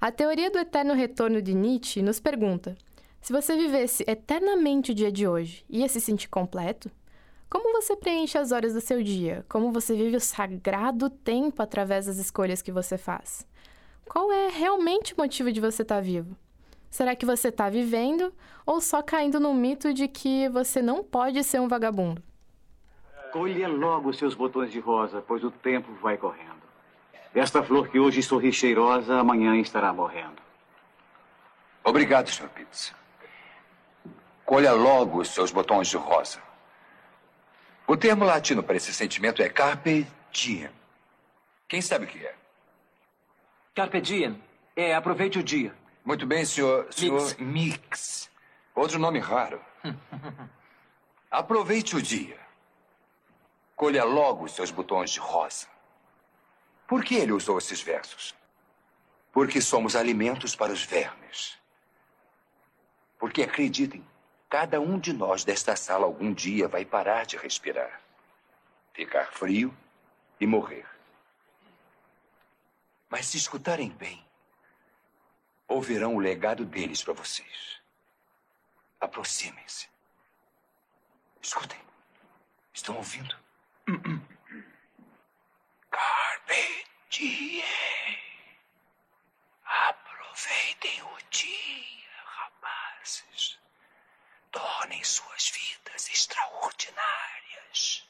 A 0.00 0.10
teoria 0.10 0.50
do 0.50 0.58
eterno 0.58 0.94
retorno 0.94 1.42
de 1.42 1.52
Nietzsche 1.52 2.00
nos 2.00 2.18
pergunta: 2.18 2.74
se 3.20 3.30
você 3.30 3.54
vivesse 3.54 4.06
eternamente 4.08 4.92
o 4.92 4.94
dia 4.94 5.12
de 5.12 5.28
hoje, 5.28 5.62
ia 5.68 5.86
se 5.86 6.00
sentir 6.00 6.28
completo? 6.28 6.90
Como 7.50 7.78
você 7.78 7.94
preenche 7.94 8.38
as 8.38 8.52
horas 8.52 8.72
do 8.72 8.80
seu 8.80 9.02
dia? 9.02 9.44
Como 9.50 9.70
você 9.70 9.94
vive 9.94 10.16
o 10.16 10.20
sagrado 10.20 11.10
tempo 11.10 11.60
através 11.60 12.06
das 12.06 12.16
escolhas 12.16 12.62
que 12.62 12.72
você 12.72 12.96
faz? 12.96 13.46
Qual 14.08 14.32
é 14.32 14.48
realmente 14.48 15.12
o 15.12 15.18
motivo 15.18 15.52
de 15.52 15.60
você 15.60 15.82
estar 15.82 15.96
tá 15.96 16.00
vivo? 16.00 16.34
Será 16.90 17.14
que 17.14 17.24
você 17.24 17.48
está 17.48 17.70
vivendo 17.70 18.34
ou 18.66 18.80
só 18.80 19.00
caindo 19.00 19.38
no 19.38 19.54
mito 19.54 19.94
de 19.94 20.08
que 20.08 20.48
você 20.48 20.82
não 20.82 21.04
pode 21.04 21.42
ser 21.44 21.60
um 21.60 21.68
vagabundo? 21.68 22.20
Colha 23.32 23.68
logo 23.68 24.12
seus 24.12 24.34
botões 24.34 24.72
de 24.72 24.80
rosa, 24.80 25.22
pois 25.22 25.44
o 25.44 25.52
tempo 25.52 25.92
vai 26.02 26.18
correndo. 26.18 26.60
Esta 27.32 27.62
flor 27.62 27.88
que 27.88 28.00
hoje 28.00 28.24
sorri 28.24 28.52
cheirosa, 28.52 29.20
amanhã 29.20 29.56
estará 29.56 29.92
morrendo. 29.92 30.42
Obrigado, 31.84 32.28
Sr. 32.28 32.48
Pitts. 32.48 32.92
Colha 34.44 34.72
logo 34.72 35.24
seus 35.24 35.52
botões 35.52 35.86
de 35.86 35.96
rosa. 35.96 36.42
O 37.86 37.96
termo 37.96 38.24
latino 38.24 38.64
para 38.64 38.76
esse 38.76 38.92
sentimento 38.92 39.40
é 39.40 39.48
carpe 39.48 40.04
diem. 40.32 40.70
Quem 41.68 41.80
sabe 41.80 42.04
o 42.06 42.08
que 42.08 42.18
é? 42.18 42.34
Carpe 43.76 44.00
diem. 44.00 44.42
É 44.74 44.92
aproveite 44.92 45.38
o 45.38 45.42
dia. 45.42 45.72
Muito 46.04 46.26
bem, 46.26 46.44
senhor. 46.44 46.92
senhor 46.92 47.20
Mix. 47.20 47.36
Mix. 47.38 48.30
Outro 48.74 48.98
nome 48.98 49.18
raro. 49.18 49.60
Aproveite 51.30 51.96
o 51.96 52.02
dia. 52.02 52.38
Colha 53.76 54.04
logo 54.04 54.48
seus 54.48 54.70
botões 54.70 55.10
de 55.10 55.20
rosa. 55.20 55.66
Por 56.86 57.04
que 57.04 57.14
ele 57.14 57.32
usou 57.32 57.58
esses 57.58 57.80
versos? 57.80 58.34
Porque 59.32 59.60
somos 59.60 59.94
alimentos 59.94 60.56
para 60.56 60.72
os 60.72 60.82
vermes. 60.82 61.56
Porque 63.18 63.42
acreditem, 63.42 64.04
Cada 64.50 64.80
um 64.80 64.98
de 64.98 65.12
nós 65.12 65.44
desta 65.44 65.76
sala 65.76 66.06
algum 66.06 66.34
dia 66.34 66.66
vai 66.66 66.84
parar 66.84 67.24
de 67.24 67.36
respirar, 67.36 68.00
ficar 68.92 69.26
frio 69.26 69.72
e 70.40 70.46
morrer. 70.46 70.84
Mas 73.08 73.26
se 73.26 73.36
escutarem 73.36 73.90
bem, 73.90 74.20
ouvirão 75.70 76.16
o 76.16 76.18
legado 76.18 76.64
deles 76.64 77.02
para 77.02 77.14
vocês. 77.14 77.80
Aproximem-se. 79.00 79.88
Escutem. 81.40 81.80
Estão 82.74 82.96
ouvindo? 82.96 83.34
Carpe 85.90 86.84
diem. 87.08 87.64
Aproveitem 89.64 91.02
o 91.02 91.18
dia, 91.30 92.10
rapazes 92.24 93.58
tornem 94.50 95.02
suas 95.04 95.50
vidas 95.50 96.08
extraordinárias. 96.10 98.04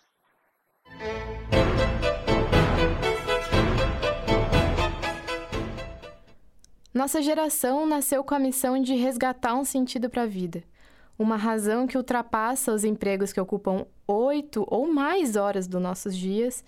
Nossa 6.92 7.22
geração 7.22 7.86
nasceu 7.86 8.24
com 8.24 8.34
a 8.34 8.38
missão 8.40 8.82
de 8.82 8.96
resgatar 8.96 9.54
um 9.54 9.64
sentido 9.64 10.10
para 10.10 10.22
a 10.22 10.26
vida, 10.26 10.64
uma 11.16 11.36
razão 11.36 11.86
que 11.86 11.96
ultrapassa 11.96 12.72
os 12.72 12.82
empregos 12.82 13.32
que 13.32 13.40
ocupam 13.40 13.86
oito 14.08 14.66
ou 14.68 14.92
mais 14.92 15.36
horas 15.36 15.68
dos 15.68 15.80
nossos 15.80 16.16
dias 16.16 16.64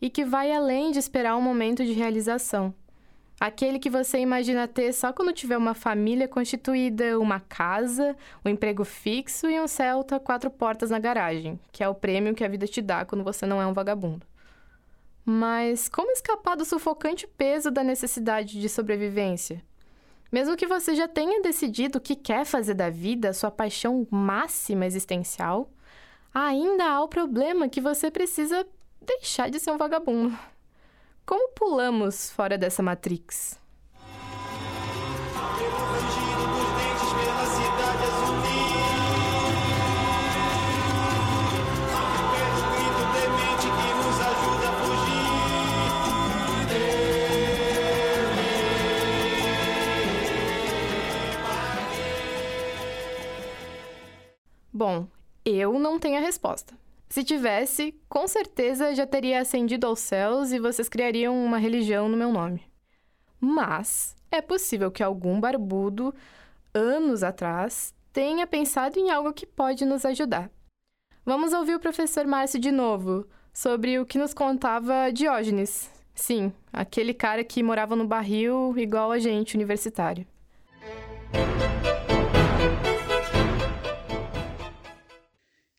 e 0.00 0.08
que 0.08 0.24
vai 0.24 0.50
além 0.50 0.92
de 0.92 0.98
esperar 0.98 1.36
um 1.36 1.42
momento 1.42 1.84
de 1.84 1.92
realização. 1.92 2.72
Aquele 3.38 3.78
que 3.78 3.90
você 3.90 4.18
imagina 4.18 4.66
ter 4.66 4.94
só 4.94 5.12
quando 5.12 5.30
tiver 5.30 5.58
uma 5.58 5.74
família 5.74 6.26
constituída, 6.26 7.18
uma 7.20 7.38
casa, 7.38 8.16
um 8.42 8.48
emprego 8.48 8.82
fixo 8.82 9.46
e 9.46 9.60
um 9.60 9.68
Celta 9.68 10.18
quatro 10.18 10.48
portas 10.48 10.88
na 10.88 10.98
garagem, 10.98 11.60
que 11.70 11.84
é 11.84 11.88
o 11.88 11.94
prêmio 11.94 12.34
que 12.34 12.42
a 12.42 12.48
vida 12.48 12.66
te 12.66 12.80
dá 12.80 13.04
quando 13.04 13.22
você 13.22 13.44
não 13.44 13.60
é 13.60 13.66
um 13.66 13.74
vagabundo. 13.74 14.25
Mas 15.28 15.88
como 15.88 16.12
escapar 16.12 16.56
do 16.56 16.64
sufocante 16.64 17.26
peso 17.26 17.68
da 17.68 17.82
necessidade 17.82 18.60
de 18.60 18.68
sobrevivência? 18.68 19.60
Mesmo 20.30 20.56
que 20.56 20.68
você 20.68 20.94
já 20.94 21.08
tenha 21.08 21.42
decidido 21.42 21.98
o 21.98 22.00
que 22.00 22.14
quer 22.14 22.44
fazer 22.44 22.74
da 22.74 22.88
vida, 22.88 23.32
sua 23.32 23.50
paixão 23.50 24.06
máxima 24.08 24.86
existencial, 24.86 25.68
ainda 26.32 26.84
há 26.84 27.02
o 27.02 27.08
problema 27.08 27.68
que 27.68 27.80
você 27.80 28.08
precisa 28.08 28.64
deixar 29.00 29.50
de 29.50 29.58
ser 29.58 29.72
um 29.72 29.76
vagabundo. 29.76 30.38
Como 31.26 31.48
pulamos 31.54 32.30
fora 32.30 32.56
dessa 32.56 32.80
Matrix? 32.80 33.58
Bom, 54.76 55.08
eu 55.42 55.78
não 55.78 55.98
tenho 55.98 56.18
a 56.18 56.20
resposta. 56.20 56.74
Se 57.08 57.24
tivesse, 57.24 57.98
com 58.10 58.28
certeza 58.28 58.94
já 58.94 59.06
teria 59.06 59.40
ascendido 59.40 59.86
aos 59.86 60.00
céus 60.00 60.52
e 60.52 60.58
vocês 60.58 60.86
criariam 60.86 61.34
uma 61.34 61.56
religião 61.56 62.10
no 62.10 62.16
meu 62.16 62.30
nome. 62.30 62.62
Mas 63.40 64.14
é 64.30 64.42
possível 64.42 64.90
que 64.90 65.02
algum 65.02 65.40
barbudo, 65.40 66.14
anos 66.74 67.22
atrás, 67.22 67.94
tenha 68.12 68.46
pensado 68.46 68.98
em 68.98 69.10
algo 69.10 69.32
que 69.32 69.46
pode 69.46 69.86
nos 69.86 70.04
ajudar. 70.04 70.50
Vamos 71.24 71.54
ouvir 71.54 71.74
o 71.76 71.80
professor 71.80 72.26
Márcio 72.26 72.60
de 72.60 72.70
novo 72.70 73.26
sobre 73.54 73.98
o 73.98 74.04
que 74.04 74.18
nos 74.18 74.34
contava 74.34 75.10
Diógenes. 75.10 75.90
Sim, 76.14 76.52
aquele 76.70 77.14
cara 77.14 77.42
que 77.42 77.62
morava 77.62 77.96
no 77.96 78.06
barril 78.06 78.74
igual 78.76 79.10
a 79.10 79.18
gente, 79.18 79.54
universitário. 79.54 80.26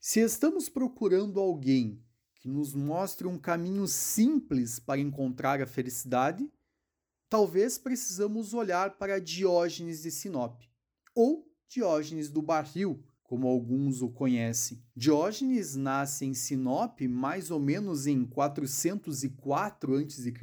Se 0.10 0.22
estamos 0.22 0.70
procurando 0.70 1.38
alguém 1.38 2.02
que 2.36 2.48
nos 2.48 2.74
mostre 2.74 3.28
um 3.28 3.38
caminho 3.38 3.86
simples 3.90 4.80
para 4.80 5.02
encontrar 5.02 5.62
a 5.62 5.68
felicidade, 5.68 6.50
talvez 7.28 7.78
precisamos 7.78 8.54
olhar 8.54 8.98
para 8.98 9.20
Diógenes 9.20 10.04
de 10.04 10.10
Sinope 10.10 10.72
ou 11.14 11.46
Diógenes 11.68 12.30
do 12.30 12.42
Barril, 12.42 13.04
como 13.22 13.50
alguns 13.50 14.02
o 14.02 14.08
conhecem. 14.08 14.82
Diógenes 14.96 15.76
nasce 15.76 16.26
em 16.26 16.34
Sinope 16.34 17.06
mais 17.06 17.52
ou 17.52 17.60
menos 17.60 18.08
em 18.08 18.24
404 18.24 19.98
a.C., 19.98 20.34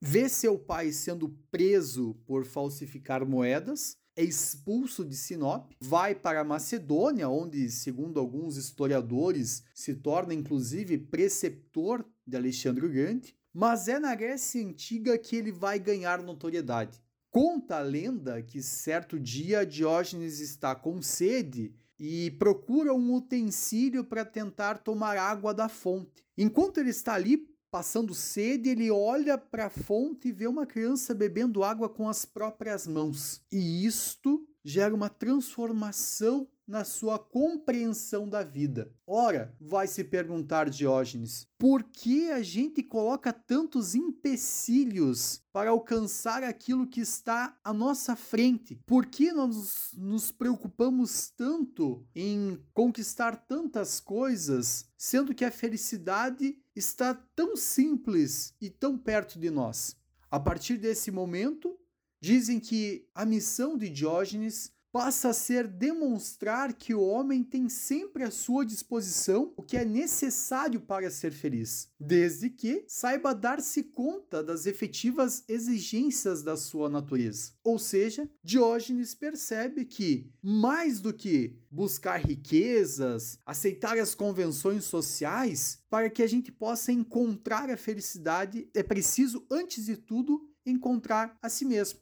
vê 0.00 0.28
seu 0.28 0.58
pai 0.58 0.90
sendo 0.90 1.28
preso 1.48 2.14
por 2.26 2.44
falsificar 2.44 3.24
moedas, 3.24 3.96
é 4.16 4.24
expulso 4.24 5.04
de 5.04 5.14
Sinope, 5.14 5.76
vai 5.78 6.14
para 6.14 6.42
Macedônia, 6.42 7.28
onde, 7.28 7.70
segundo 7.70 8.18
alguns 8.18 8.56
historiadores, 8.56 9.62
se 9.74 9.94
torna 9.94 10.32
inclusive 10.32 10.96
preceptor 10.96 12.04
de 12.26 12.36
Alexandre 12.36 12.86
o 12.86 12.90
Grande, 12.90 13.36
mas 13.52 13.88
é 13.88 13.98
na 13.98 14.14
Grécia 14.14 14.66
Antiga 14.66 15.16
que 15.18 15.36
ele 15.36 15.52
vai 15.52 15.78
ganhar 15.78 16.22
notoriedade. 16.22 17.00
Conta 17.30 17.76
a 17.76 17.82
lenda 17.82 18.42
que 18.42 18.62
certo 18.62 19.20
dia 19.20 19.66
Diógenes 19.66 20.40
está 20.40 20.74
com 20.74 21.02
sede 21.02 21.74
e 21.98 22.30
procura 22.32 22.94
um 22.94 23.14
utensílio 23.14 24.04
para 24.04 24.24
tentar 24.24 24.78
tomar 24.78 25.18
água 25.18 25.52
da 25.52 25.68
fonte. 25.68 26.24
Enquanto 26.36 26.78
ele 26.78 26.90
está 26.90 27.14
ali 27.14 27.48
passando 27.70 28.14
sede, 28.14 28.70
ele 28.70 28.90
olha 28.90 29.36
para 29.36 29.66
a 29.66 29.70
fonte 29.70 30.28
e 30.28 30.32
vê 30.32 30.46
uma 30.46 30.66
criança 30.66 31.14
bebendo 31.14 31.62
água 31.62 31.88
com 31.88 32.08
as 32.08 32.24
próprias 32.24 32.86
mãos. 32.86 33.42
E 33.50 33.84
isto 33.84 34.46
gera 34.64 34.94
uma 34.94 35.08
transformação 35.08 36.48
na 36.66 36.84
sua 36.84 37.18
compreensão 37.18 38.28
da 38.28 38.42
vida. 38.42 38.92
Ora, 39.06 39.54
vai 39.60 39.86
se 39.86 40.02
perguntar 40.02 40.68
Diógenes, 40.68 41.46
por 41.56 41.84
que 41.84 42.30
a 42.30 42.42
gente 42.42 42.82
coloca 42.82 43.32
tantos 43.32 43.94
empecilhos 43.94 45.42
para 45.52 45.70
alcançar 45.70 46.42
aquilo 46.42 46.86
que 46.86 47.00
está 47.00 47.56
à 47.62 47.72
nossa 47.72 48.16
frente? 48.16 48.74
Por 48.84 49.06
que 49.06 49.32
nós 49.32 49.92
nos 49.96 50.32
preocupamos 50.32 51.30
tanto 51.30 52.04
em 52.14 52.60
conquistar 52.74 53.36
tantas 53.36 54.00
coisas, 54.00 54.86
sendo 54.96 55.34
que 55.34 55.44
a 55.44 55.52
felicidade 55.52 56.58
está 56.74 57.14
tão 57.14 57.56
simples 57.56 58.52
e 58.60 58.68
tão 58.68 58.98
perto 58.98 59.38
de 59.38 59.50
nós? 59.50 59.96
A 60.28 60.40
partir 60.40 60.76
desse 60.76 61.12
momento, 61.12 61.78
dizem 62.20 62.58
que 62.58 63.08
a 63.14 63.24
missão 63.24 63.78
de 63.78 63.88
Diógenes 63.88 64.72
passa 64.96 65.28
a 65.28 65.32
ser 65.34 65.68
demonstrar 65.68 66.72
que 66.72 66.94
o 66.94 67.02
homem 67.02 67.44
tem 67.44 67.68
sempre 67.68 68.24
à 68.24 68.30
sua 68.30 68.64
disposição 68.64 69.52
o 69.54 69.62
que 69.62 69.76
é 69.76 69.84
necessário 69.84 70.80
para 70.80 71.10
ser 71.10 71.32
feliz, 71.32 71.90
desde 72.00 72.48
que 72.48 72.82
saiba 72.88 73.34
dar-se 73.34 73.82
conta 73.82 74.42
das 74.42 74.64
efetivas 74.64 75.44
exigências 75.50 76.42
da 76.42 76.56
sua 76.56 76.88
natureza. 76.88 77.52
Ou 77.62 77.78
seja, 77.78 78.26
Diógenes 78.42 79.14
percebe 79.14 79.84
que, 79.84 80.32
mais 80.42 80.98
do 80.98 81.12
que 81.12 81.60
buscar 81.70 82.16
riquezas, 82.16 83.38
aceitar 83.44 83.98
as 83.98 84.14
convenções 84.14 84.84
sociais, 84.84 85.78
para 85.90 86.08
que 86.08 86.22
a 86.22 86.26
gente 86.26 86.50
possa 86.50 86.90
encontrar 86.90 87.68
a 87.68 87.76
felicidade, 87.76 88.66
é 88.72 88.82
preciso, 88.82 89.44
antes 89.50 89.84
de 89.84 89.98
tudo, 89.98 90.40
encontrar 90.64 91.36
a 91.42 91.50
si 91.50 91.66
mesmo. 91.66 92.00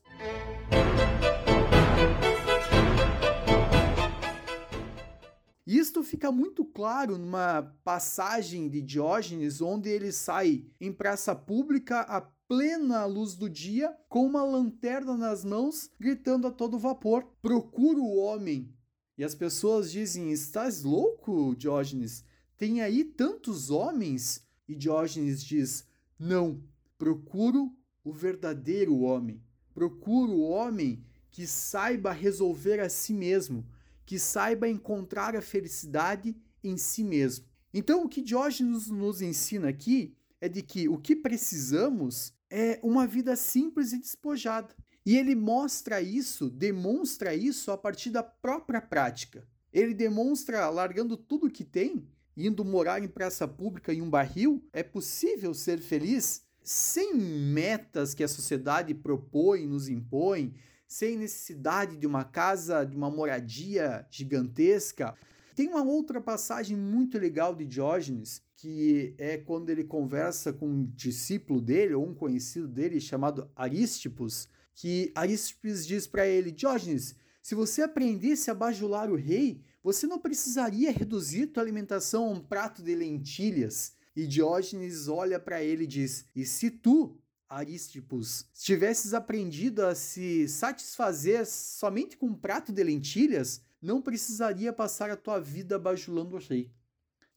Isto 5.67 6.03
fica 6.03 6.31
muito 6.31 6.63
claro 6.63 7.17
numa 7.17 7.63
passagem 7.83 8.69
de 8.69 8.83
Diógenes, 8.83 9.63
onde 9.63 9.89
ele 9.89 10.13
sai 10.13 10.67
em 10.79 10.93
praça 10.93 11.35
pública 11.35 12.01
a 12.01 12.21
plena 12.21 13.07
luz 13.07 13.35
do 13.35 13.49
dia, 13.49 13.97
com 14.09 14.27
uma 14.27 14.45
lanterna 14.45 15.17
nas 15.17 15.43
mãos, 15.43 15.91
gritando 15.99 16.47
a 16.47 16.51
todo 16.51 16.79
vapor: 16.79 17.25
Procura 17.41 17.99
o 17.99 18.17
homem. 18.19 18.75
E 19.17 19.25
as 19.25 19.35
pessoas 19.35 19.91
dizem: 19.91 20.33
Estás 20.33 20.83
louco, 20.83 21.57
Diógenes? 21.57 22.25
Tem 22.59 22.83
aí 22.83 23.03
tantos 23.03 23.71
homens? 23.71 24.47
E 24.69 24.75
Diógenes 24.75 25.43
diz: 25.43 25.87
Não, 26.19 26.63
procuro 26.99 27.75
o 28.05 28.13
verdadeiro 28.13 28.99
homem. 29.01 29.43
Procuro 29.73 30.33
o 30.33 30.43
homem 30.43 31.03
que 31.31 31.47
saiba 31.47 32.13
resolver 32.13 32.81
a 32.81 32.91
si 32.91 33.15
mesmo 33.15 33.67
que 34.05 34.19
saiba 34.19 34.69
encontrar 34.69 35.35
a 35.37 35.43
felicidade 35.43 36.37
em 36.63 36.77
si 36.77 37.03
mesmo. 37.05 37.47
Então, 37.73 38.05
o 38.05 38.09
que 38.09 38.23
Diógenes 38.23 38.89
nos 38.89 39.21
ensina 39.21 39.69
aqui 39.69 40.17
é 40.41 40.49
de 40.49 40.63
que 40.63 40.89
o 40.89 40.99
que 40.99 41.17
precisamos 41.17 42.33
é 42.51 42.79
uma 42.83 43.07
vida 43.07 43.35
simples 43.35 43.93
e 43.93 43.99
despojada. 43.99 44.75
E 45.05 45.17
ele 45.17 45.35
mostra 45.35 46.01
isso, 46.01 46.49
demonstra 46.49 47.35
isso 47.35 47.71
a 47.71 47.77
partir 47.77 48.11
da 48.11 48.23
própria 48.23 48.81
prática. 48.81 49.47
Ele 49.73 49.93
demonstra, 49.93 50.69
largando 50.71 51.17
tudo 51.17 51.51
que 51.51 51.65
tem, 51.65 52.07
indo 52.37 52.65
morar 52.65 53.03
em 53.03 53.09
praça 53.09 53.47
pública 53.47 53.93
em 53.93 54.01
um 54.01 54.09
barril, 54.09 54.65
é 54.73 54.83
possível 54.83 55.53
ser 55.53 55.81
feliz 55.81 56.43
sem 56.63 57.15
metas 57.15 58.15
que 58.15 58.25
a 58.25 58.29
sociedade 58.29 58.95
propõe, 58.95 59.67
nos 59.67 59.89
impõe, 59.89 60.55
sem 60.95 61.17
necessidade 61.17 61.97
de 61.97 62.07
uma 62.07 62.23
casa, 62.23 62.85
de 62.85 62.95
uma 62.97 63.11
moradia 63.11 64.07
gigantesca. 64.09 65.13
Tem 65.53 65.69
uma 65.69 65.83
outra 65.83 66.21
passagem 66.21 66.77
muito 66.77 67.19
legal 67.19 67.53
de 67.53 67.67
Diógenes, 67.67 68.41
que 68.57 69.13
é 69.19 69.37
quando 69.37 69.71
ele 69.71 69.83
conversa 69.83 70.53
com 70.53 70.69
um 70.69 70.85
discípulo 70.95 71.61
dele, 71.61 71.95
ou 71.95 72.07
um 72.07 72.15
conhecido 72.15 72.69
dele, 72.69 73.01
chamado 73.01 73.51
Arístipos, 73.57 74.49
que 74.73 75.11
Arístipos 75.17 75.85
diz 75.85 76.07
para 76.07 76.29
ele: 76.29 76.53
Diógenes, 76.53 77.17
se 77.43 77.57
você 77.57 77.83
aprendesse 77.83 78.49
a 78.49 78.55
bajular 78.55 79.11
o 79.11 79.17
rei, 79.17 79.63
você 79.83 80.07
não 80.07 80.21
precisaria 80.21 80.93
reduzir 80.93 81.49
tua 81.49 81.65
alimentação 81.65 82.27
a 82.27 82.31
um 82.31 82.41
prato 82.41 82.85
de 82.85 82.95
lentilhas. 82.95 83.97
E 84.15 84.29
Diógenes 84.29 85.09
olha 85.09 85.41
para 85.41 85.61
ele 85.61 85.83
e 85.85 85.89
diz: 85.89 86.25
E 86.37 86.45
se 86.45 86.71
tu, 86.71 87.19
Arístipos, 87.55 88.47
se 88.53 88.65
tivesses 88.65 89.15
aprendido 89.15 89.85
a 89.85 89.95
se 89.95 90.49
satisfazer 90.49 91.47
somente 91.47 92.17
com 92.17 92.27
um 92.27 92.35
prato 92.35 92.73
de 92.73 92.83
lentilhas, 92.83 93.63
não 93.81 94.03
precisaria 94.03 94.73
passar 94.73 95.11
a 95.11 95.17
tua 95.17 95.39
vida 95.39 95.79
bajulando 95.79 96.37
o 96.37 96.41
rei. 96.41 96.73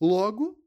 Logo, 0.01 0.57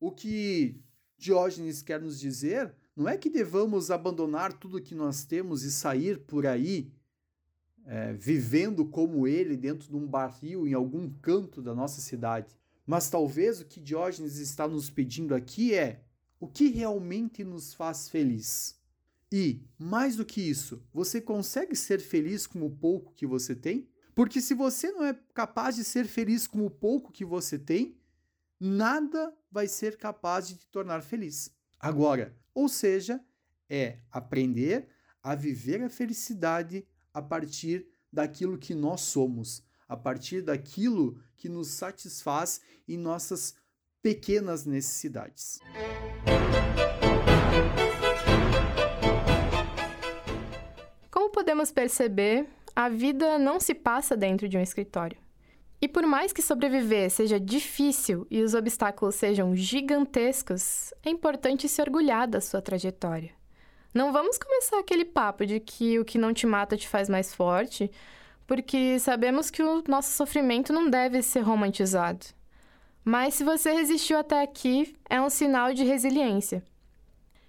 o 0.00 0.10
que 0.10 0.80
Diógenes 1.18 1.82
quer 1.82 2.00
nos 2.00 2.18
dizer 2.18 2.74
não 2.94 3.08
é 3.08 3.18
que 3.18 3.28
devamos 3.28 3.90
abandonar 3.90 4.52
tudo 4.54 4.80
que 4.80 4.94
nós 4.94 5.24
temos 5.24 5.62
e 5.62 5.70
sair 5.70 6.20
por 6.20 6.46
aí 6.46 6.90
é, 7.84 8.12
vivendo 8.14 8.84
como 8.84 9.26
ele 9.26 9.56
dentro 9.56 9.88
de 9.88 9.96
um 9.96 10.06
barril 10.06 10.66
em 10.66 10.74
algum 10.74 11.08
canto 11.20 11.62
da 11.62 11.74
nossa 11.74 12.00
cidade. 12.00 12.56
Mas 12.86 13.10
talvez 13.10 13.60
o 13.60 13.66
que 13.66 13.80
Diógenes 13.80 14.38
está 14.38 14.66
nos 14.66 14.88
pedindo 14.88 15.34
aqui 15.34 15.74
é 15.74 16.02
o 16.38 16.46
que 16.46 16.68
realmente 16.68 17.44
nos 17.44 17.74
faz 17.74 18.08
feliz. 18.08 18.75
E, 19.38 19.68
mais 19.78 20.16
do 20.16 20.24
que 20.24 20.40
isso, 20.40 20.82
você 20.94 21.20
consegue 21.20 21.76
ser 21.76 22.00
feliz 22.00 22.46
com 22.46 22.64
o 22.64 22.70
pouco 22.70 23.12
que 23.12 23.26
você 23.26 23.54
tem? 23.54 23.86
Porque 24.14 24.40
se 24.40 24.54
você 24.54 24.90
não 24.90 25.04
é 25.04 25.14
capaz 25.34 25.76
de 25.76 25.84
ser 25.84 26.06
feliz 26.06 26.46
com 26.46 26.64
o 26.64 26.70
pouco 26.70 27.12
que 27.12 27.22
você 27.22 27.58
tem, 27.58 28.00
nada 28.58 29.36
vai 29.52 29.68
ser 29.68 29.98
capaz 29.98 30.48
de 30.48 30.54
te 30.54 30.66
tornar 30.68 31.02
feliz. 31.02 31.54
Agora, 31.78 32.34
ou 32.54 32.66
seja, 32.66 33.22
é 33.68 33.98
aprender 34.10 34.88
a 35.22 35.34
viver 35.34 35.82
a 35.82 35.90
felicidade 35.90 36.88
a 37.12 37.20
partir 37.20 37.86
daquilo 38.10 38.56
que 38.56 38.74
nós 38.74 39.02
somos, 39.02 39.62
a 39.86 39.98
partir 39.98 40.40
daquilo 40.40 41.22
que 41.36 41.50
nos 41.50 41.68
satisfaz 41.68 42.62
em 42.88 42.96
nossas 42.96 43.54
pequenas 44.00 44.64
necessidades. 44.64 45.58
Podemos 51.46 51.70
perceber, 51.70 52.44
a 52.74 52.88
vida 52.88 53.38
não 53.38 53.60
se 53.60 53.72
passa 53.72 54.16
dentro 54.16 54.48
de 54.48 54.58
um 54.58 54.60
escritório. 54.60 55.16
E 55.80 55.86
por 55.86 56.04
mais 56.04 56.32
que 56.32 56.42
sobreviver 56.42 57.08
seja 57.08 57.38
difícil 57.38 58.26
e 58.28 58.42
os 58.42 58.52
obstáculos 58.52 59.14
sejam 59.14 59.54
gigantescos, 59.54 60.92
é 61.04 61.10
importante 61.10 61.68
se 61.68 61.80
orgulhar 61.80 62.26
da 62.26 62.40
sua 62.40 62.60
trajetória. 62.60 63.30
Não 63.94 64.12
vamos 64.12 64.38
começar 64.38 64.80
aquele 64.80 65.04
papo 65.04 65.46
de 65.46 65.60
que 65.60 66.00
o 66.00 66.04
que 66.04 66.18
não 66.18 66.34
te 66.34 66.48
mata 66.48 66.76
te 66.76 66.88
faz 66.88 67.08
mais 67.08 67.32
forte, 67.32 67.92
porque 68.44 68.98
sabemos 68.98 69.48
que 69.48 69.62
o 69.62 69.84
nosso 69.86 70.16
sofrimento 70.16 70.72
não 70.72 70.90
deve 70.90 71.22
ser 71.22 71.42
romantizado. 71.42 72.26
Mas 73.04 73.34
se 73.34 73.44
você 73.44 73.70
resistiu 73.70 74.18
até 74.18 74.42
aqui, 74.42 74.96
é 75.08 75.20
um 75.20 75.30
sinal 75.30 75.72
de 75.72 75.84
resiliência. 75.84 76.64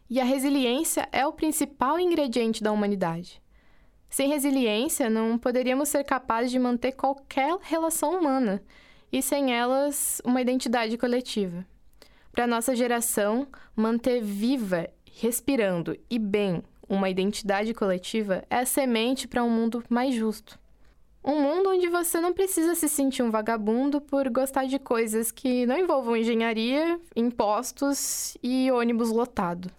E 0.07 0.21
a 0.21 0.23
resiliência 0.23 1.09
é 1.11 1.25
o 1.25 1.33
principal 1.33 1.99
ingrediente 1.99 2.61
da 2.61 2.71
humanidade. 2.71 3.41
Sem 4.09 4.29
resiliência, 4.29 5.09
não 5.09 5.37
poderíamos 5.37 5.89
ser 5.89 6.03
capazes 6.03 6.51
de 6.51 6.59
manter 6.59 6.93
qualquer 6.93 7.57
relação 7.61 8.17
humana 8.17 8.63
e, 9.11 9.21
sem 9.21 9.53
elas, 9.53 10.21
uma 10.23 10.41
identidade 10.41 10.97
coletiva. 10.97 11.65
Para 12.31 12.47
nossa 12.47 12.75
geração, 12.75 13.47
manter 13.75 14.21
viva, 14.21 14.89
respirando 15.11 15.97
e 16.09 16.19
bem 16.19 16.63
uma 16.87 17.09
identidade 17.09 17.73
coletiva 17.73 18.43
é 18.49 18.59
a 18.59 18.65
semente 18.65 19.27
para 19.27 19.43
um 19.43 19.49
mundo 19.49 19.83
mais 19.89 20.15
justo. 20.15 20.57
Um 21.23 21.41
mundo 21.41 21.71
onde 21.71 21.89
você 21.89 22.21
não 22.21 22.31
precisa 22.31 22.73
se 22.75 22.87
sentir 22.87 23.21
um 23.21 23.29
vagabundo 23.29 23.99
por 23.99 24.29
gostar 24.29 24.65
de 24.65 24.79
coisas 24.79 25.29
que 25.29 25.65
não 25.65 25.77
envolvam 25.77 26.15
engenharia, 26.15 26.97
impostos 27.15 28.37
e 28.41 28.71
ônibus 28.71 29.09
lotado. 29.09 29.69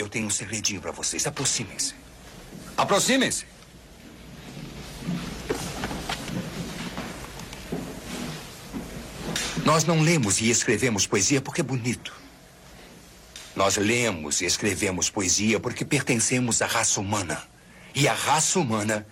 Eu 0.00 0.08
tenho 0.08 0.28
um 0.28 0.30
segredinho 0.30 0.80
para 0.80 0.92
vocês. 0.92 1.26
Aproximem-se. 1.26 1.94
Aproximem-se. 2.74 3.44
Nós 9.62 9.84
não 9.84 10.00
lemos 10.00 10.40
e 10.40 10.48
escrevemos 10.48 11.06
poesia 11.06 11.42
porque 11.42 11.60
é 11.60 11.64
bonito. 11.64 12.18
Nós 13.54 13.76
lemos 13.76 14.40
e 14.40 14.46
escrevemos 14.46 15.10
poesia 15.10 15.60
porque 15.60 15.84
pertencemos 15.84 16.62
à 16.62 16.66
raça 16.66 16.98
humana. 16.98 17.46
E 17.94 18.08
a 18.08 18.14
raça 18.14 18.58
humana 18.58 19.06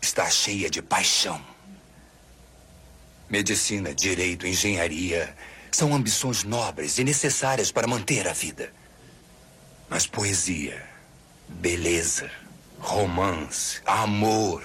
está 0.00 0.30
cheia 0.30 0.70
de 0.70 0.80
paixão. 0.80 1.38
Medicina, 3.28 3.94
direito, 3.94 4.46
engenharia 4.46 5.36
são 5.70 5.94
ambições 5.94 6.44
nobres 6.44 6.96
e 6.96 7.04
necessárias 7.04 7.70
para 7.70 7.86
manter 7.86 8.26
a 8.26 8.32
vida. 8.32 8.72
Mas 9.88 10.06
poesia, 10.06 10.82
beleza, 11.48 12.30
romance, 12.78 13.80
amor. 13.86 14.62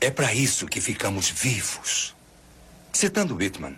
É 0.00 0.10
para 0.10 0.34
isso 0.34 0.66
que 0.66 0.80
ficamos 0.80 1.28
vivos. 1.30 2.14
Citando 2.92 3.36
Whitman. 3.36 3.76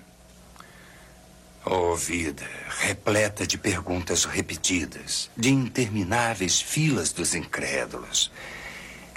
Oh, 1.64 1.96
vida, 1.96 2.48
repleta 2.80 3.44
de 3.46 3.58
perguntas 3.58 4.24
repetidas, 4.24 5.28
de 5.36 5.50
intermináveis 5.50 6.60
filas 6.60 7.12
dos 7.12 7.34
incrédulos, 7.34 8.30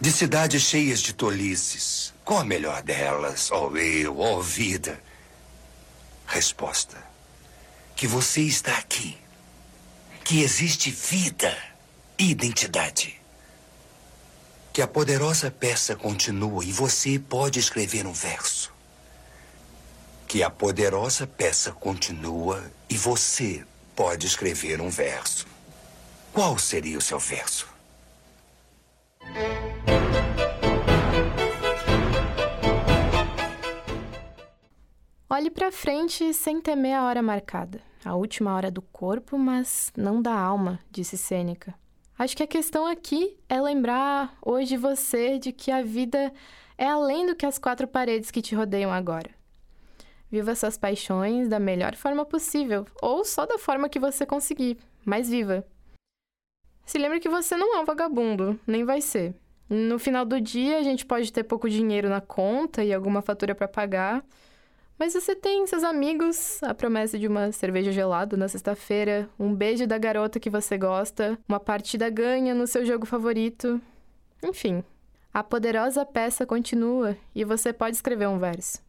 de 0.02 0.12
cidades 0.12 0.64
cheias 0.64 1.00
de 1.02 1.14
tolices. 1.14 2.12
Qual 2.26 2.40
a 2.40 2.44
melhor 2.44 2.82
delas, 2.82 3.52
oh 3.52 3.76
eu, 3.78 4.18
oh 4.18 4.42
vida? 4.42 5.00
Resposta: 6.26 6.98
que 7.96 8.08
você 8.08 8.42
está 8.42 8.78
aqui 8.78 9.16
que 10.30 10.44
existe 10.44 10.92
vida 10.92 11.58
e 12.16 12.30
identidade. 12.30 13.20
Que 14.72 14.80
a 14.80 14.88
poderosa 14.88 15.50
peça 15.50 15.96
continua 15.96 16.64
e 16.64 16.72
você 16.72 17.18
pode 17.18 17.58
escrever 17.58 18.06
um 18.06 18.14
verso. 18.14 18.72
Que 20.28 20.44
a 20.44 20.50
poderosa 20.52 21.26
peça 21.26 21.72
continua 21.72 22.64
e 22.88 22.96
você 22.96 23.66
pode 23.96 24.28
escrever 24.28 24.80
um 24.80 24.90
verso. 24.92 25.48
Qual 26.32 26.60
seria 26.60 27.00
o 27.00 27.02
seu 27.02 27.18
verso? 27.18 27.68
Olhe 35.28 35.50
para 35.50 35.72
frente 35.72 36.32
sem 36.36 36.62
temer 36.62 36.94
a 36.94 37.06
hora 37.06 37.24
marcada. 37.24 37.89
A 38.04 38.16
última 38.16 38.56
hora 38.56 38.72
do 38.72 38.82
corpo, 38.82 39.38
mas 39.38 39.92
não 39.96 40.22
da 40.22 40.34
alma, 40.34 40.80
disse 40.90 41.18
Sêneca. 41.18 41.74
Acho 42.18 42.36
que 42.36 42.44
a 42.44 42.48
questão 42.48 42.86
aqui 42.86 43.38
é 43.48 43.62
lembrar 43.62 44.38
hoje 44.42 44.78
você 44.78 45.38
de 45.38 45.52
que 45.52 45.72
a 45.72 45.82
vida 45.82 46.34
é 46.78 46.88
além 46.88 47.26
do 47.26 47.36
que 47.36 47.46
as 47.46 47.58
quatro 47.58 47.88
paredes 47.88 48.32
que 48.32 48.42
te 48.42 48.56
rodeiam 48.56 48.92
agora. 48.92 49.30
Viva 50.32 50.56
suas 50.56 50.78
paixões 50.78 51.50
da 51.50 51.60
melhor 51.60 51.96
forma 51.96 52.26
possível, 52.26 52.86
ou 53.02 53.26
só 53.26 53.46
da 53.46 53.58
forma 53.58 53.90
que 53.90 54.00
você 54.00 54.26
conseguir, 54.26 54.78
mas 55.04 55.30
viva. 55.30 55.66
Se 56.86 56.98
lembre 56.98 57.20
que 57.20 57.30
você 57.30 57.58
não 57.58 57.76
é 57.76 57.80
um 57.80 57.86
vagabundo, 57.86 58.60
nem 58.66 58.84
vai 58.84 59.02
ser. 59.02 59.36
No 59.70 60.00
final 60.00 60.26
do 60.26 60.40
dia, 60.40 60.78
a 60.78 60.84
gente 60.84 61.06
pode 61.06 61.32
ter 61.32 61.44
pouco 61.44 61.70
dinheiro 61.70 62.10
na 62.10 62.22
conta 62.22 62.84
e 62.84 62.94
alguma 62.94 63.22
fatura 63.22 63.54
para 63.54 63.68
pagar, 63.68 64.26
mas 65.00 65.14
você 65.14 65.34
tem 65.34 65.66
seus 65.66 65.86
amigos, 65.86 66.62
a 66.62 66.74
promessa 66.74 67.18
de 67.18 67.26
uma 67.26 67.54
cerveja 67.54 67.90
gelada 67.90 68.36
na 68.36 68.50
sexta-feira, 68.50 69.30
um 69.40 69.56
beijo 69.56 69.88
da 69.88 69.98
garota 69.98 70.42
que 70.42 70.50
você 70.50 70.78
gosta, 70.78 71.40
uma 71.48 71.60
partida 71.60 72.10
ganha 72.10 72.54
no 72.54 72.68
seu 72.68 72.86
jogo 72.86 73.06
favorito. 73.06 73.82
Enfim, 74.44 74.84
a 75.34 75.42
poderosa 75.42 76.06
peça 76.06 76.46
continua 76.46 77.16
e 77.34 77.46
você 77.46 77.72
pode 77.72 77.96
escrever 77.96 78.28
um 78.28 78.38
verso. 78.38 78.80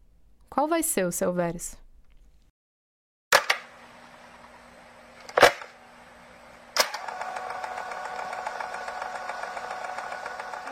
Qual 0.50 0.66
vai 0.66 0.82
ser 0.82 1.06
o 1.06 1.12
seu 1.12 1.32
verso? 1.32 1.78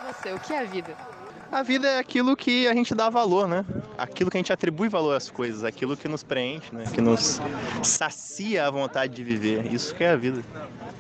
Você, 0.09 0.33
o 0.33 0.41
que 0.41 0.53
é 0.53 0.59
a 0.59 0.65
vida? 0.65 1.18
A 1.51 1.63
vida 1.63 1.89
é 1.89 1.99
aquilo 1.99 2.37
que 2.37 2.69
a 2.69 2.75
gente 2.75 2.95
dá 2.95 3.09
valor, 3.09 3.49
né? 3.49 3.65
Aquilo 3.97 4.31
que 4.31 4.37
a 4.37 4.41
gente 4.41 4.53
atribui 4.53 4.89
valor 4.89 5.17
às 5.17 5.31
coisas, 5.31 5.65
aquilo 5.65 5.97
que 5.97 6.07
nos 6.07 6.23
preenche, 6.23 6.75
né? 6.75 6.85
Que 6.93 7.01
nos 7.01 7.41
sacia 7.83 8.67
a 8.67 8.71
vontade 8.71 9.15
de 9.15 9.25
viver. 9.25 9.73
Isso 9.73 9.95
que 9.95 10.05
é 10.05 10.11
a 10.11 10.17
vida. 10.17 10.43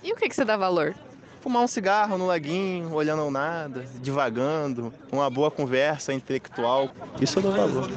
E 0.03 0.13
o 0.13 0.17
que, 0.17 0.29
que 0.29 0.35
você 0.35 0.45
dá 0.45 0.57
valor? 0.57 0.95
Fumar 1.43 1.63
um 1.63 1.69
cigarro 1.69 2.17
no 2.17 2.27
laguinho, 2.27 2.93
olhando 2.95 3.23
ao 3.23 3.31
nada, 3.31 3.85
divagando, 4.01 4.93
uma 5.13 5.29
boa 5.29 5.51
conversa 5.51 6.13
intelectual. 6.15 6.91
Isso 7.21 7.39
eu 7.39 7.43
dou 7.43 7.53
valor. 7.53 7.91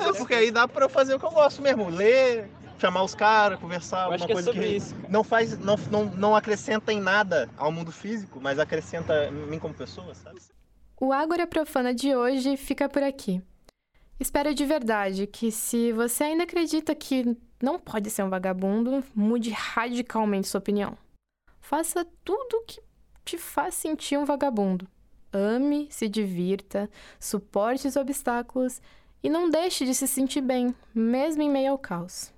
É, 0.00 0.12
porque 0.12 0.34
aí 0.34 0.50
dá 0.50 0.66
pra 0.66 0.86
eu 0.86 0.88
fazer 0.88 1.14
o 1.14 1.20
que 1.20 1.26
eu 1.26 1.30
gosto 1.30 1.62
mesmo, 1.62 1.88
ler, 1.88 2.50
chamar 2.78 3.02
os 3.02 3.14
caras, 3.14 3.60
conversar, 3.60 4.04
alguma 4.04 4.26
que 4.26 4.32
é 4.32 4.34
coisa 4.34 4.52
sobre 4.52 4.66
que 4.66 4.76
isso. 4.76 4.94
não 5.08 5.22
faz, 5.22 5.58
não, 5.58 5.76
não, 5.90 6.04
não 6.06 6.36
acrescenta 6.36 6.92
em 6.92 7.00
nada 7.00 7.48
ao 7.56 7.70
mundo 7.70 7.92
físico, 7.92 8.40
mas 8.42 8.58
acrescenta 8.58 9.26
em 9.26 9.32
mim 9.32 9.58
como 9.58 9.74
pessoa, 9.74 10.14
sabe? 10.14 10.38
O 11.00 11.12
Ágora 11.12 11.46
Profana 11.46 11.94
de 11.94 12.12
hoje 12.16 12.56
fica 12.56 12.88
por 12.88 13.04
aqui. 13.04 13.40
Espero 14.18 14.52
de 14.52 14.64
verdade 14.64 15.28
que, 15.28 15.52
se 15.52 15.92
você 15.92 16.24
ainda 16.24 16.42
acredita 16.42 16.92
que 16.92 17.36
não 17.62 17.78
pode 17.78 18.10
ser 18.10 18.24
um 18.24 18.28
vagabundo, 18.28 19.04
mude 19.14 19.50
radicalmente 19.50 20.48
sua 20.48 20.58
opinião. 20.58 20.98
Faça 21.60 22.04
tudo 22.24 22.56
o 22.56 22.64
que 22.64 22.80
te 23.24 23.38
faz 23.38 23.74
sentir 23.74 24.18
um 24.18 24.24
vagabundo. 24.24 24.88
Ame, 25.32 25.86
se 25.88 26.08
divirta, 26.08 26.90
suporte 27.20 27.86
os 27.86 27.94
obstáculos 27.94 28.82
e 29.22 29.30
não 29.30 29.48
deixe 29.48 29.84
de 29.84 29.94
se 29.94 30.08
sentir 30.08 30.40
bem, 30.40 30.74
mesmo 30.92 31.42
em 31.42 31.50
meio 31.50 31.70
ao 31.70 31.78
caos. 31.78 32.32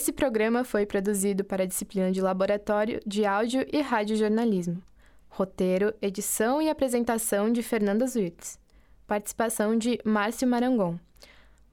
Esse 0.00 0.12
programa 0.12 0.64
foi 0.64 0.86
produzido 0.86 1.44
para 1.44 1.64
a 1.64 1.66
disciplina 1.66 2.10
de 2.10 2.22
Laboratório 2.22 3.02
de 3.06 3.26
Áudio 3.26 3.66
e 3.70 3.82
Radiojornalismo. 3.82 4.82
Roteiro, 5.28 5.92
edição 6.00 6.62
e 6.62 6.70
apresentação 6.70 7.52
de 7.52 7.62
Fernanda 7.62 8.06
Zuitz. 8.06 8.58
Participação 9.06 9.76
de 9.76 10.00
Márcio 10.02 10.48
Marangon. 10.48 10.98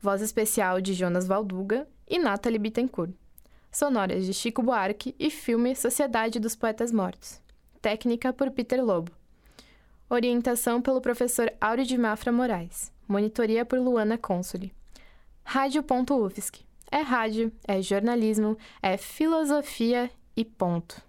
Voz 0.01 0.21
especial 0.21 0.81
de 0.81 0.93
Jonas 0.93 1.25
Valduga 1.25 1.87
e 2.05 2.19
Nathalie 2.19 2.59
Bittencourt. 2.59 3.13
Sonoras 3.71 4.25
de 4.25 4.33
Chico 4.33 4.61
Buarque 4.61 5.15
e 5.17 5.29
filme 5.29 5.73
Sociedade 5.73 6.37
dos 6.37 6.53
Poetas 6.53 6.91
Mortos. 6.91 7.39
Técnica 7.81 8.33
por 8.33 8.51
Peter 8.51 8.83
Lobo. 8.83 9.13
Orientação 10.09 10.81
pelo 10.81 10.99
professor 10.99 11.49
Áureo 11.61 11.85
de 11.85 11.97
Mafra 11.97 12.33
Moraes. 12.33 12.91
Monitoria 13.07 13.63
por 13.63 13.79
Luana 13.79 14.17
Consoli. 14.17 14.73
Rádio.UFSC. 15.45 16.66
É 16.91 17.01
rádio, 17.01 17.51
é 17.67 17.81
jornalismo, 17.81 18.57
é 18.81 18.97
filosofia 18.97 20.09
e 20.35 20.45
ponto. 20.45 21.01